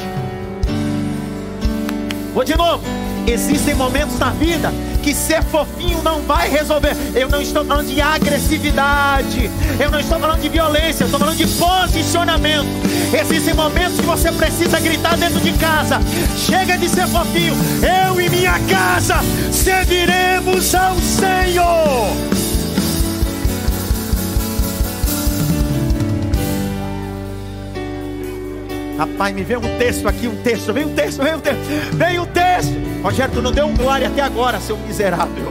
[2.33, 2.85] Vou de novo.
[3.27, 4.71] Existem momentos na vida
[5.01, 6.97] que ser fofinho não vai resolver.
[7.15, 11.37] Eu não estou falando de agressividade, eu não estou falando de violência, eu estou falando
[11.37, 12.69] de posicionamento.
[13.13, 16.01] Existem momentos que você precisa gritar dentro de casa:
[16.37, 17.55] chega de ser fofinho,
[18.07, 19.17] eu e minha casa
[19.51, 22.40] serviremos ao Senhor.
[29.01, 31.63] Rapaz, me vem um texto aqui, um texto, vem um texto, vem um texto,
[31.95, 32.75] vem um texto.
[33.03, 35.51] Rogério, tu não deu um glória até agora, seu miserável.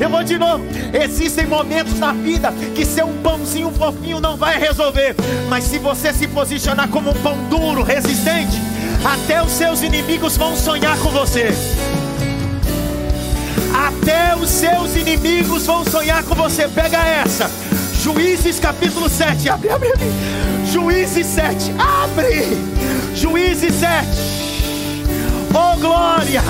[0.00, 0.64] Eu vou de novo.
[0.92, 5.14] Existem momentos na vida que ser um pãozinho fofinho não vai resolver.
[5.48, 8.60] Mas se você se posicionar como um pão duro, resistente,
[9.04, 11.50] até os seus inimigos vão sonhar com você.
[13.72, 16.66] Até os seus inimigos vão sonhar com você.
[16.66, 17.48] Pega essa.
[18.02, 19.50] Juízes capítulo 7.
[19.50, 20.06] Abre, abre, abre.
[20.72, 21.70] Juízes 7.
[21.78, 22.46] Abre.
[23.14, 24.06] Juízes 7.
[25.50, 26.42] Oh glória.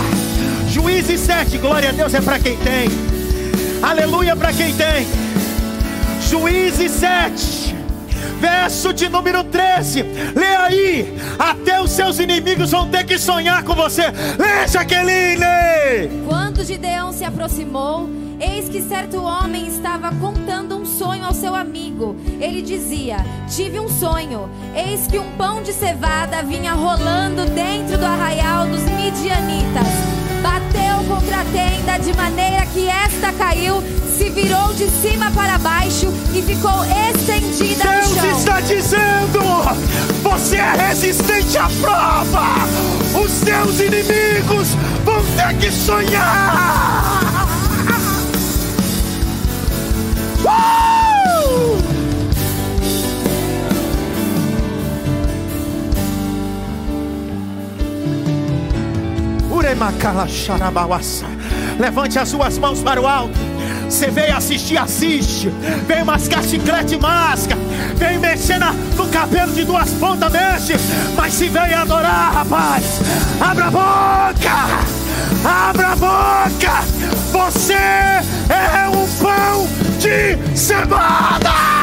[0.68, 1.58] Juízes 7.
[1.58, 2.88] Glória a Deus é para quem tem.
[3.82, 5.08] Aleluia para quem tem.
[6.22, 7.74] Juízes 7.
[8.40, 10.04] Verso de número 13.
[10.36, 11.18] Lê aí.
[11.36, 14.04] Até os seus inimigos vão ter que sonhar com você.
[14.38, 16.22] Lê, Jaqueline.
[16.28, 18.08] Quando Gideão se aproximou,
[18.40, 22.16] eis que certo homem estava contando um sonho ao seu amigo.
[22.40, 23.18] Ele dizia:
[23.48, 24.48] Tive um sonho.
[24.74, 29.86] Eis que um pão de cevada vinha rolando dentro do arraial dos midianitas.
[30.42, 33.82] Bateu contra a tenda de maneira que esta caiu,
[34.16, 38.38] se virou de cima para baixo e ficou estendida no Deus chão.
[38.38, 39.40] está dizendo:
[40.22, 42.44] você é resistente à prova.
[43.22, 44.68] Os seus inimigos
[45.04, 47.39] vão ter que sonhar.
[50.50, 51.80] Uh!
[61.78, 63.38] Levante as suas mãos para o alto.
[63.88, 65.48] Você veio assistir, assiste.
[65.86, 67.56] Vem mascar chiclete, masca.
[67.96, 70.74] Vem mexer na- no cabelo de duas pontas, mexe.
[71.16, 72.84] Mas se veio adorar, rapaz,
[73.40, 74.88] abra a boca.
[75.44, 76.84] Abra a boca.
[77.32, 79.68] Você é um pão
[80.00, 81.79] de cevada.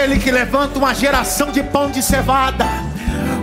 [0.00, 2.64] Ele que levanta uma geração de pão de cevada,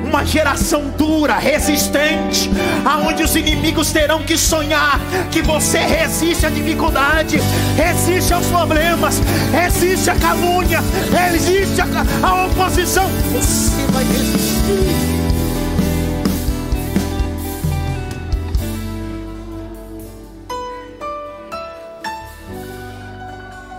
[0.03, 2.49] uma geração dura, resistente,
[2.84, 4.99] aonde os inimigos terão que sonhar
[5.32, 7.38] que você resiste à dificuldade,
[7.76, 10.80] resiste aos problemas, resiste à calúnia,
[11.12, 13.05] resiste à, oposição.
[13.32, 15.28] Você vai resistir.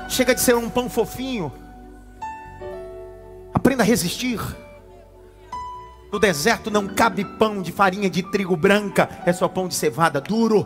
[0.08, 1.52] Chega de ser um pão fofinho.
[3.78, 4.40] Aprenda a resistir.
[6.10, 10.20] No deserto não cabe pão de farinha de trigo branca, é só pão de cevada
[10.20, 10.64] duro,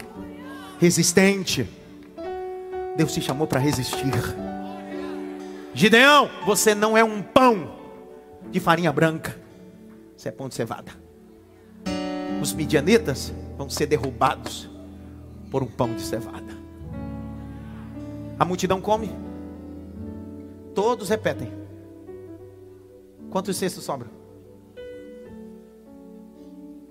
[0.80, 1.68] resistente.
[2.96, 4.14] Deus te chamou para resistir.
[5.74, 7.70] Gideão, você não é um pão
[8.50, 9.38] de farinha branca,
[10.16, 10.92] você é pão de cevada.
[12.40, 14.70] Os midianitas vão ser derrubados
[15.50, 16.56] por um pão de cevada.
[18.38, 19.14] A multidão come,
[20.74, 21.61] todos repetem.
[23.32, 24.10] Quantos cestos sobram?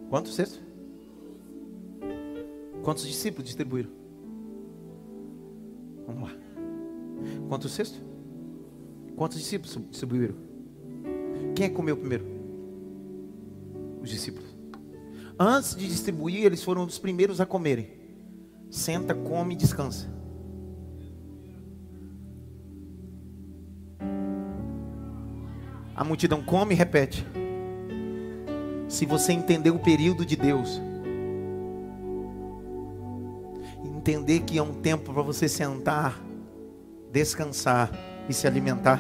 [0.09, 0.59] Quantos cestos?
[2.81, 3.91] Quantos discípulos distribuíram?
[6.07, 6.35] Vamos lá.
[7.47, 8.01] Quantos cestos?
[9.15, 10.35] Quantos discípulos distribuíram?
[11.55, 12.25] Quem é que comeu primeiro?
[14.01, 14.49] Os discípulos.
[15.37, 17.87] Antes de distribuir, eles foram os primeiros a comerem.
[18.71, 20.09] Senta, come e descansa.
[26.01, 27.23] A multidão come e repete.
[28.89, 30.81] Se você entender o período de Deus,
[33.85, 36.19] entender que é um tempo para você sentar,
[37.11, 37.91] descansar
[38.27, 38.99] e se alimentar.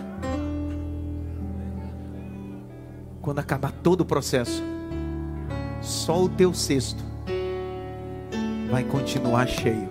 [3.19, 4.61] Quando acabar todo o processo,
[5.81, 7.03] só o teu cesto
[8.69, 9.89] vai continuar cheio.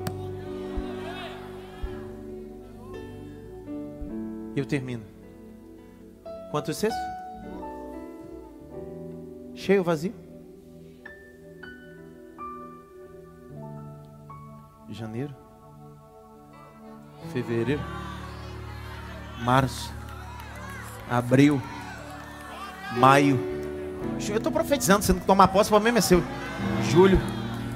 [4.55, 5.03] Eu termino.
[6.51, 7.01] Quantos cestos?
[9.55, 10.13] Cheio vazio?
[14.89, 15.33] Janeiro,
[17.33, 17.81] fevereiro,
[19.45, 19.93] março,
[21.09, 21.63] abril,
[22.97, 23.39] maio.
[24.29, 26.23] Eu estou profetizando, você não tomar posse, para mim é seu.
[26.91, 27.21] Julho,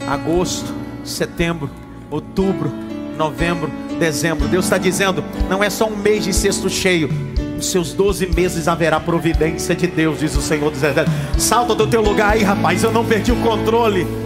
[0.09, 1.71] agosto, setembro,
[2.11, 2.69] outubro,
[3.17, 3.71] novembro,
[4.01, 4.49] dezembro.
[4.49, 7.09] Deus está dizendo, não é só um mês de cesto cheio,
[7.55, 11.13] nos seus 12 meses haverá providência de Deus, diz o Senhor dos Exércitos.
[11.43, 14.24] Salta do teu lugar aí, rapaz, eu não perdi o controle.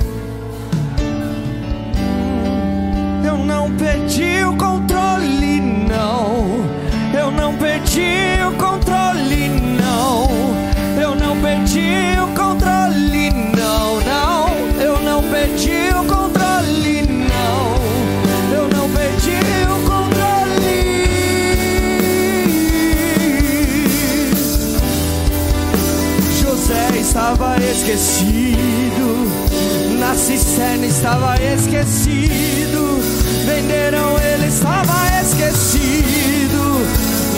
[30.89, 33.01] Estava esquecido,
[33.45, 36.81] venderam ele estava esquecido,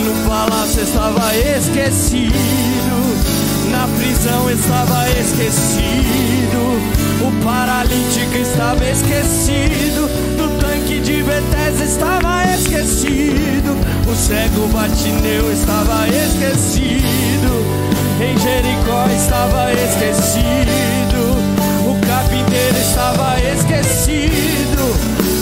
[0.05, 2.31] no palácio estava esquecido,
[3.69, 6.79] na prisão estava esquecido,
[7.21, 13.77] o paralítico estava esquecido, no tanque de Bethesda estava esquecido,
[14.09, 17.81] o cego Batineu estava esquecido.
[18.21, 21.30] Em Jericó estava esquecido,
[22.51, 24.93] carpinteiro estava esquecido,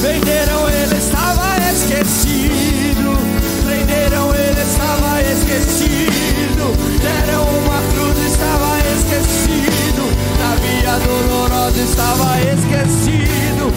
[0.02, 3.18] venderam ele estava esquecido,
[3.66, 10.04] prenderam ele estava esquecido, deram uma cruz estava esquecido,
[10.38, 13.74] na via dolorosa estava esquecido,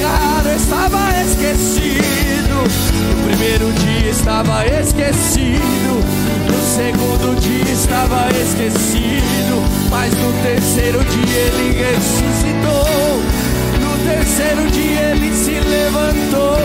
[0.00, 2.54] crucificado estava esquecido,
[3.16, 6.00] no primeiro dia estava esquecido.
[6.46, 13.22] No segundo dia estava esquecido, mas no terceiro dia ele ressuscitou.
[13.80, 16.58] No terceiro dia ele se levantou.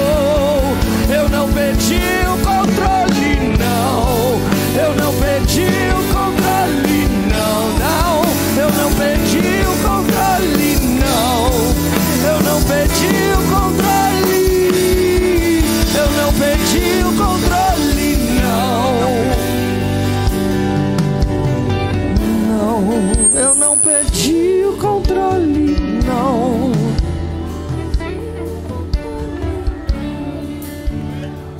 [1.10, 4.40] Eu não perdi o controle, não.
[4.82, 5.95] Eu não perdi o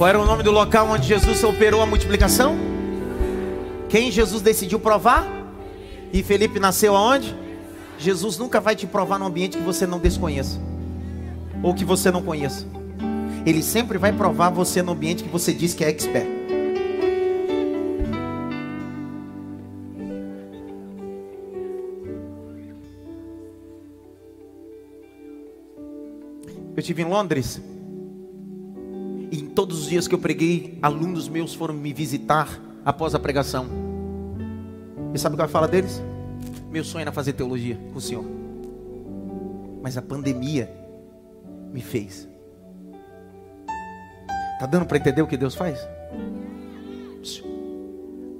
[0.06, 2.56] Qual era o nome do local onde Jesus operou a multiplicação?
[3.90, 5.28] Quem Jesus decidiu provar?
[6.14, 7.36] E Felipe nasceu aonde?
[7.98, 10.62] Jesus nunca vai te provar num ambiente que você não desconheça
[11.64, 12.68] ou que você não conheça.
[13.48, 16.28] Ele sempre vai provar você no ambiente que você diz que é expert.
[26.76, 27.60] Eu estive em Londres.
[29.36, 33.68] Em todos os dias que eu preguei, alunos meus foram me visitar após a pregação.
[35.14, 36.02] E sabe o que eu falo deles?
[36.72, 38.24] Meu sonho era fazer teologia com o Senhor.
[39.82, 40.72] Mas a pandemia
[41.74, 42.30] me fez.
[44.58, 45.86] Tá dando para entender o que Deus faz?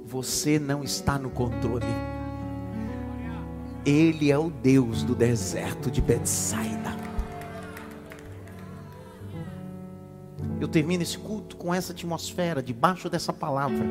[0.06, 1.84] Você não está no controle.
[3.84, 7.05] Ele é o Deus do deserto de Betsaida.
[10.60, 13.84] Eu termino esse culto com essa atmosfera, debaixo dessa palavra,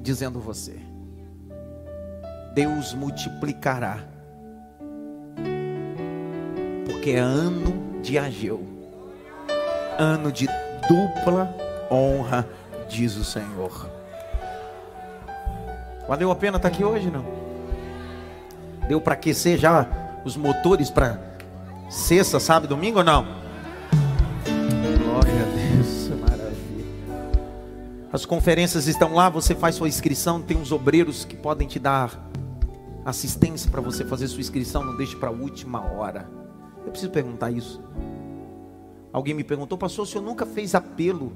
[0.00, 0.76] dizendo você:
[2.52, 4.00] Deus multiplicará,
[6.84, 8.66] porque é ano de Ageu,
[9.98, 10.48] ano de
[10.88, 11.54] dupla
[11.90, 12.48] honra,
[12.88, 13.88] diz o Senhor.
[16.08, 17.24] Valeu a pena estar aqui hoje, não?
[18.88, 19.88] Deu para aquecer já
[20.24, 21.20] os motores para
[21.88, 23.45] sexta, sábado, domingo ou não?
[28.16, 32.18] As conferências estão lá, você faz sua inscrição, tem uns obreiros que podem te dar
[33.04, 36.26] assistência para você fazer sua inscrição, não deixe para a última hora.
[36.86, 37.78] Eu preciso perguntar isso.
[39.12, 41.30] Alguém me perguntou, pastor, o senhor nunca fez apelo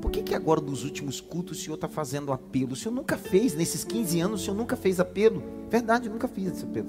[0.00, 2.72] por que, que agora dos últimos cultos o senhor está fazendo apelo?
[2.72, 5.42] O senhor nunca fez, nesses 15 anos, o senhor nunca fez apelo.
[5.68, 6.88] Verdade, eu nunca fiz esse apelo.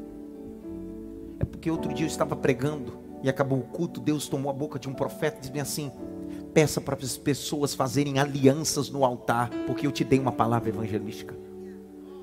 [1.41, 4.79] É porque outro dia eu estava pregando e acabou o culto, Deus tomou a boca
[4.79, 5.91] de um profeta e disse assim:
[6.53, 11.35] peça para as pessoas fazerem alianças no altar, porque eu te dei uma palavra evangelística.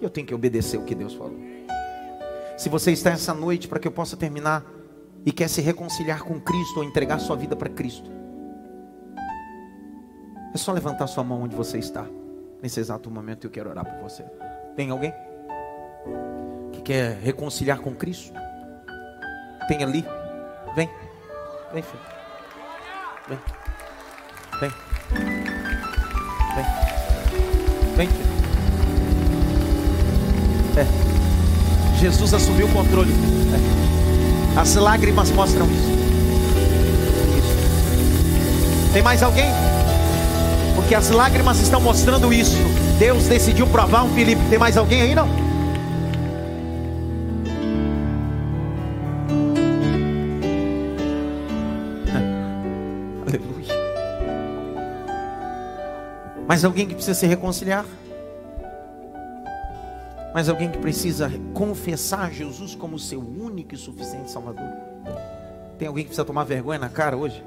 [0.00, 1.36] Eu tenho que obedecer o que Deus falou.
[2.56, 4.64] Se você está essa noite para que eu possa terminar
[5.24, 8.10] e quer se reconciliar com Cristo ou entregar sua vida para Cristo,
[10.54, 12.06] é só levantar sua mão onde você está.
[12.62, 14.24] Nesse exato momento eu quero orar por você.
[14.76, 15.12] Tem alguém
[16.72, 18.32] que quer reconciliar com Cristo?
[19.68, 20.04] Tem ali?
[20.74, 20.90] Vem.
[21.72, 22.02] Vem, filho.
[23.28, 23.38] Vem.
[24.60, 24.70] Vem.
[26.54, 26.66] Vem.
[27.96, 28.08] Vem.
[30.76, 31.98] É.
[31.98, 33.10] Jesus assumiu o controle.
[34.54, 34.60] É.
[34.60, 35.88] As lágrimas mostram isso.
[37.38, 38.92] isso.
[38.92, 39.50] Tem mais alguém?
[40.74, 42.58] Porque as lágrimas estão mostrando isso.
[42.98, 44.42] Deus decidiu provar um Felipe.
[44.50, 45.39] Tem mais alguém aí não?
[56.60, 57.86] Mais alguém que precisa se reconciliar?
[60.34, 64.70] Mais alguém que precisa confessar Jesus como seu único e suficiente Salvador?
[65.78, 67.42] Tem alguém que precisa tomar vergonha na cara hoje?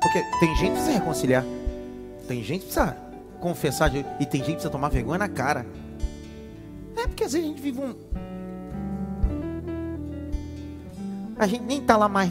[0.00, 1.44] Porque tem gente que precisa reconciliar.
[2.28, 2.96] Tem gente que precisa
[3.40, 5.66] confessar e tem gente que precisa tomar vergonha na cara.
[6.96, 7.96] É porque às vezes a gente vive um.
[11.36, 12.30] A gente nem tá lá mais.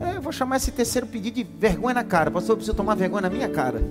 [0.00, 2.30] É, eu vou chamar esse terceiro pedido de vergonha na cara.
[2.30, 3.82] Pastor, eu preciso tomar vergonha na minha cara.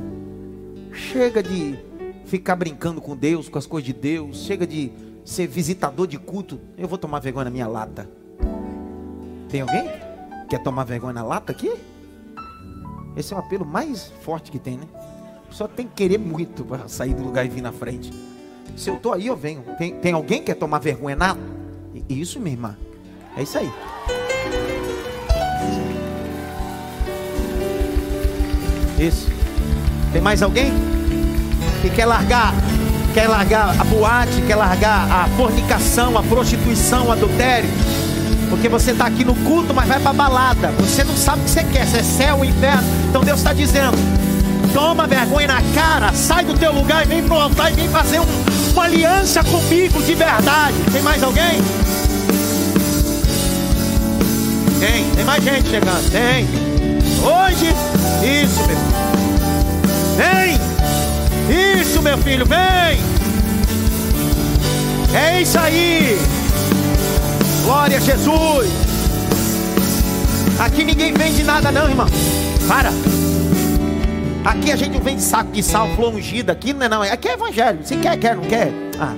[0.94, 1.78] Chega de
[2.26, 4.44] ficar brincando com Deus, com as coisas de Deus.
[4.44, 4.92] Chega de
[5.26, 6.60] ser visitador de culto.
[6.78, 8.10] Eu vou tomar vergonha na minha lata.
[9.50, 9.90] Tem alguém?
[10.50, 11.74] Quer tomar vergonha na lata aqui?
[13.16, 14.88] Esse é o apelo mais forte que tem, né?
[15.50, 18.14] Só tem que querer muito para sair do lugar e vir na frente.
[18.76, 19.64] Se eu estou aí, eu venho.
[19.78, 21.36] Tem, tem alguém que quer tomar vergonha na?
[22.08, 22.78] Isso, minha irmã.
[23.36, 23.72] É isso aí.
[28.98, 29.28] Isso.
[30.12, 30.72] Tem mais alguém
[31.82, 32.54] que quer largar?
[33.14, 34.42] Quer largar a boate?
[34.46, 37.70] Quer largar a fornicação, a prostituição, o adultério?
[38.50, 40.72] Porque você está aqui no culto, mas vai para balada.
[40.80, 42.84] Você não sabe o que você quer, se é céu ou inferno.
[43.10, 43.98] Então Deus está dizendo:
[44.74, 48.20] toma vergonha na cara, sai do teu lugar e vem pro altar e vem fazer
[48.20, 48.26] um,
[48.74, 50.76] uma aliança comigo de verdade.
[50.92, 51.62] Tem mais alguém?
[54.80, 56.12] Tem, tem mais gente chegando.
[56.12, 56.77] Tem.
[57.28, 57.68] Hoje,
[58.24, 58.78] isso, meu.
[60.16, 60.58] Vem.
[61.82, 63.02] Isso, meu filho, vem.
[65.14, 66.18] É isso aí.
[67.66, 68.70] Glória a Jesus.
[70.58, 72.08] Aqui ninguém vende nada, não, irmão.
[72.66, 72.92] Para.
[74.46, 76.14] Aqui a gente não vende saco de sal, flor.
[76.50, 77.02] Aqui não é, não.
[77.02, 77.80] Aqui é evangelho.
[77.84, 78.72] Se quer, quer, não quer.
[78.98, 79.14] Ah.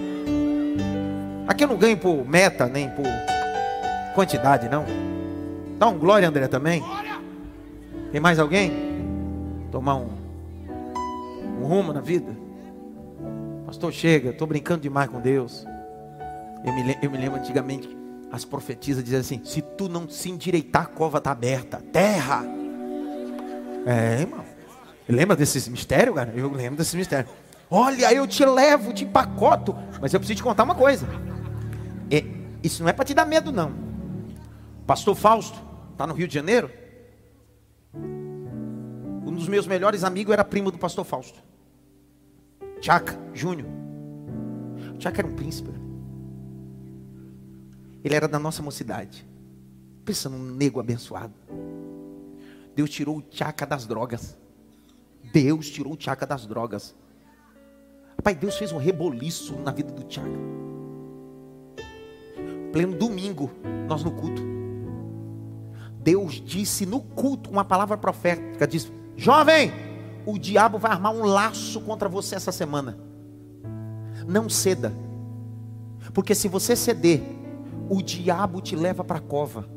[1.48, 3.06] Aqui eu não ganho por meta, nem por
[4.16, 4.84] quantidade, não.
[5.78, 6.84] Dá um glória, André, também.
[8.12, 8.72] Tem mais alguém?
[9.72, 10.10] Tomar um,
[11.60, 12.36] um rumo na vida?
[13.66, 14.30] Pastor, chega.
[14.32, 15.66] Estou brincando demais com Deus.
[16.66, 18.00] Eu me, eu me lembro antigamente
[18.32, 21.82] as profetisas dizem assim: se tu não se endireitar, a cova está aberta.
[21.92, 22.44] Terra.
[23.86, 24.46] É, irmão.
[25.08, 26.32] Lembra desses mistérios, cara?
[26.36, 27.32] Eu lembro desses mistérios.
[27.72, 29.76] Olha, eu te levo, te pacoto.
[30.00, 31.08] Mas eu preciso te contar uma coisa.
[32.12, 32.24] É,
[32.64, 33.74] isso não é para te dar medo, não.
[34.86, 35.60] Pastor Fausto,
[35.92, 36.70] está no Rio de Janeiro.
[39.40, 41.42] Dos meus melhores amigos era primo do pastor Fausto.
[42.82, 43.70] Tchaca, Júnior.
[44.98, 45.70] Tchaca era um príncipe.
[48.04, 49.26] Ele era da nossa mocidade.
[50.04, 51.34] Pensa num nego abençoado.
[52.76, 54.38] Deus tirou o tchaca das drogas.
[55.32, 56.94] Deus tirou o tchaca das drogas.
[58.22, 60.28] Pai, Deus fez um reboliço na vida do tchaca.
[62.74, 63.50] Pleno domingo,
[63.88, 64.42] nós no culto.
[66.02, 69.72] Deus disse no culto uma palavra profética: diz, jovem,
[70.26, 72.98] o diabo vai armar um laço contra você essa semana.
[74.26, 74.94] Não ceda,
[76.14, 77.22] porque se você ceder,
[77.90, 79.68] o diabo te leva para a cova.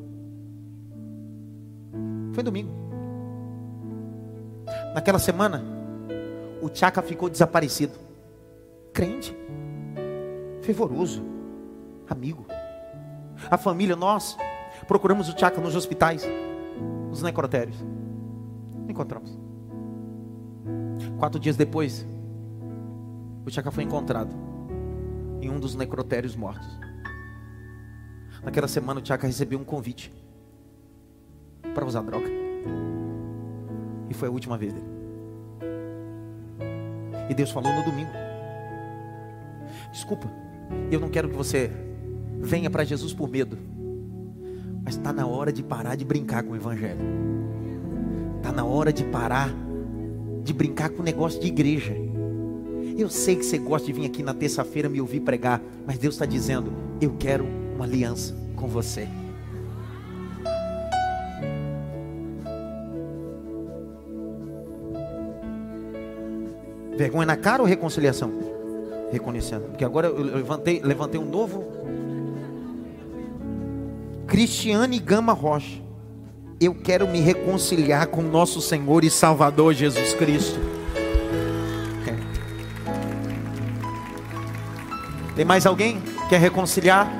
[2.32, 2.70] Foi domingo.
[4.94, 5.62] Naquela semana,
[6.60, 7.98] o Tchaka ficou desaparecido.
[8.92, 9.34] Crente,
[10.62, 11.24] fervoroso,
[12.08, 12.46] amigo.
[13.50, 14.36] A família, nós
[14.86, 16.24] procuramos o Tchaka nos hospitais,
[17.08, 17.76] nos necrotérios.
[18.88, 19.38] Encontramos.
[21.18, 22.06] Quatro dias depois,
[23.44, 24.34] o Tchaka foi encontrado
[25.40, 26.68] em um dos necrotérios mortos.
[28.42, 30.12] Naquela semana, o Tchaka recebeu um convite
[31.74, 32.28] para usar droga.
[34.08, 34.86] E foi a última vez dele.
[37.30, 38.10] E Deus falou no domingo.
[39.92, 40.30] Desculpa,
[40.90, 41.70] eu não quero que você
[42.40, 43.58] venha para Jesus por medo.
[44.84, 47.00] Mas está na hora de parar de brincar com o Evangelho.
[48.42, 49.54] Está na hora de parar
[50.42, 51.94] de brincar com o negócio de igreja.
[52.98, 56.16] Eu sei que você gosta de vir aqui na terça-feira me ouvir pregar, mas Deus
[56.16, 57.46] está dizendo: eu quero
[57.76, 59.06] uma aliança com você.
[66.96, 68.32] Vergonha na cara ou reconciliação?
[69.12, 69.68] Reconhecendo.
[69.68, 71.64] Porque agora eu levantei, levantei um novo.
[74.26, 75.81] Cristiane Gama Rocha.
[76.64, 80.60] Eu quero me reconciliar com nosso Senhor e Salvador Jesus Cristo.
[85.34, 86.00] Tem mais alguém?
[86.28, 87.12] Quer reconciliar?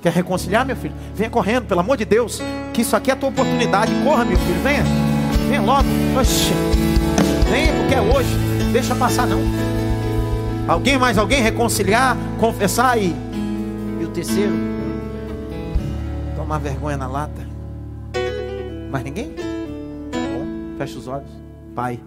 [0.00, 0.94] Quer reconciliar, meu filho?
[1.14, 2.40] Venha correndo, pelo amor de Deus.
[2.72, 3.92] Que isso aqui é a tua oportunidade.
[4.02, 4.62] Corra, meu filho.
[4.62, 4.84] Venha.
[5.46, 5.88] Venha logo.
[6.18, 6.54] Oxi.
[7.50, 8.30] Venha, porque é hoje.
[8.72, 9.42] Deixa passar, não.
[10.66, 11.18] Alguém mais?
[11.18, 13.14] Alguém reconciliar, confessar e.
[14.00, 14.54] E o terceiro?
[16.34, 17.47] Tomar vergonha na lata.
[18.90, 19.32] Mais ninguém?
[19.32, 20.78] Tá bom.
[20.78, 21.30] Fecha os olhos.
[21.74, 22.00] Pai.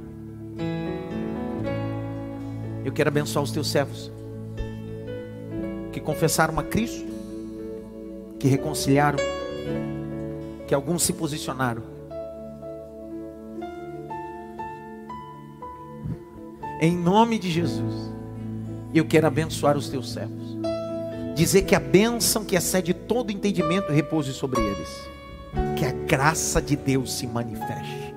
[2.83, 4.11] Eu quero abençoar os teus servos
[5.91, 7.05] que confessaram a Cristo,
[8.39, 9.19] que reconciliaram,
[10.67, 11.83] que alguns se posicionaram.
[16.81, 18.11] Em nome de Jesus,
[18.93, 20.57] eu quero abençoar os teus servos.
[21.35, 25.10] Dizer que a bênção que excede todo entendimento repouse sobre eles.
[25.75, 28.13] Que a graça de Deus se manifeste.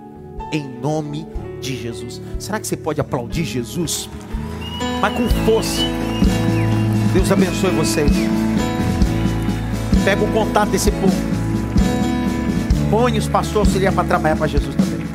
[0.52, 1.26] Em nome
[1.60, 2.20] de Jesus.
[2.38, 4.08] Será que você pode aplaudir Jesus?
[5.00, 5.80] Mas com força.
[7.12, 8.10] Deus abençoe vocês.
[10.04, 11.14] Pega o contato desse povo.
[12.90, 15.06] Põe os pastores auxiliar para trabalhar para Jesus também.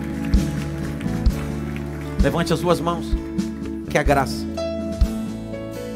[2.21, 3.05] Levante as duas mãos.
[3.89, 4.49] Que a graça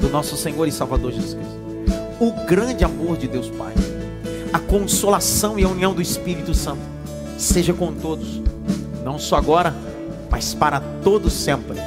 [0.03, 1.61] do nosso Senhor e Salvador Jesus Cristo,
[2.19, 3.73] o grande amor de Deus Pai,
[4.53, 6.81] a consolação e a união do Espírito Santo,
[7.37, 8.39] seja com todos,
[9.03, 9.73] não só agora,
[10.29, 11.77] mas para todos sempre.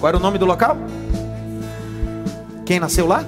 [0.00, 0.76] Qual era o nome do local?
[2.66, 3.24] Quem nasceu lá?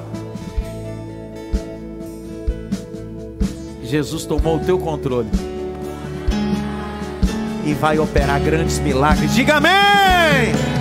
[3.82, 5.28] Jesus tomou o teu controle
[7.64, 9.34] e vai operar grandes milagres.
[9.34, 10.79] Diga amém!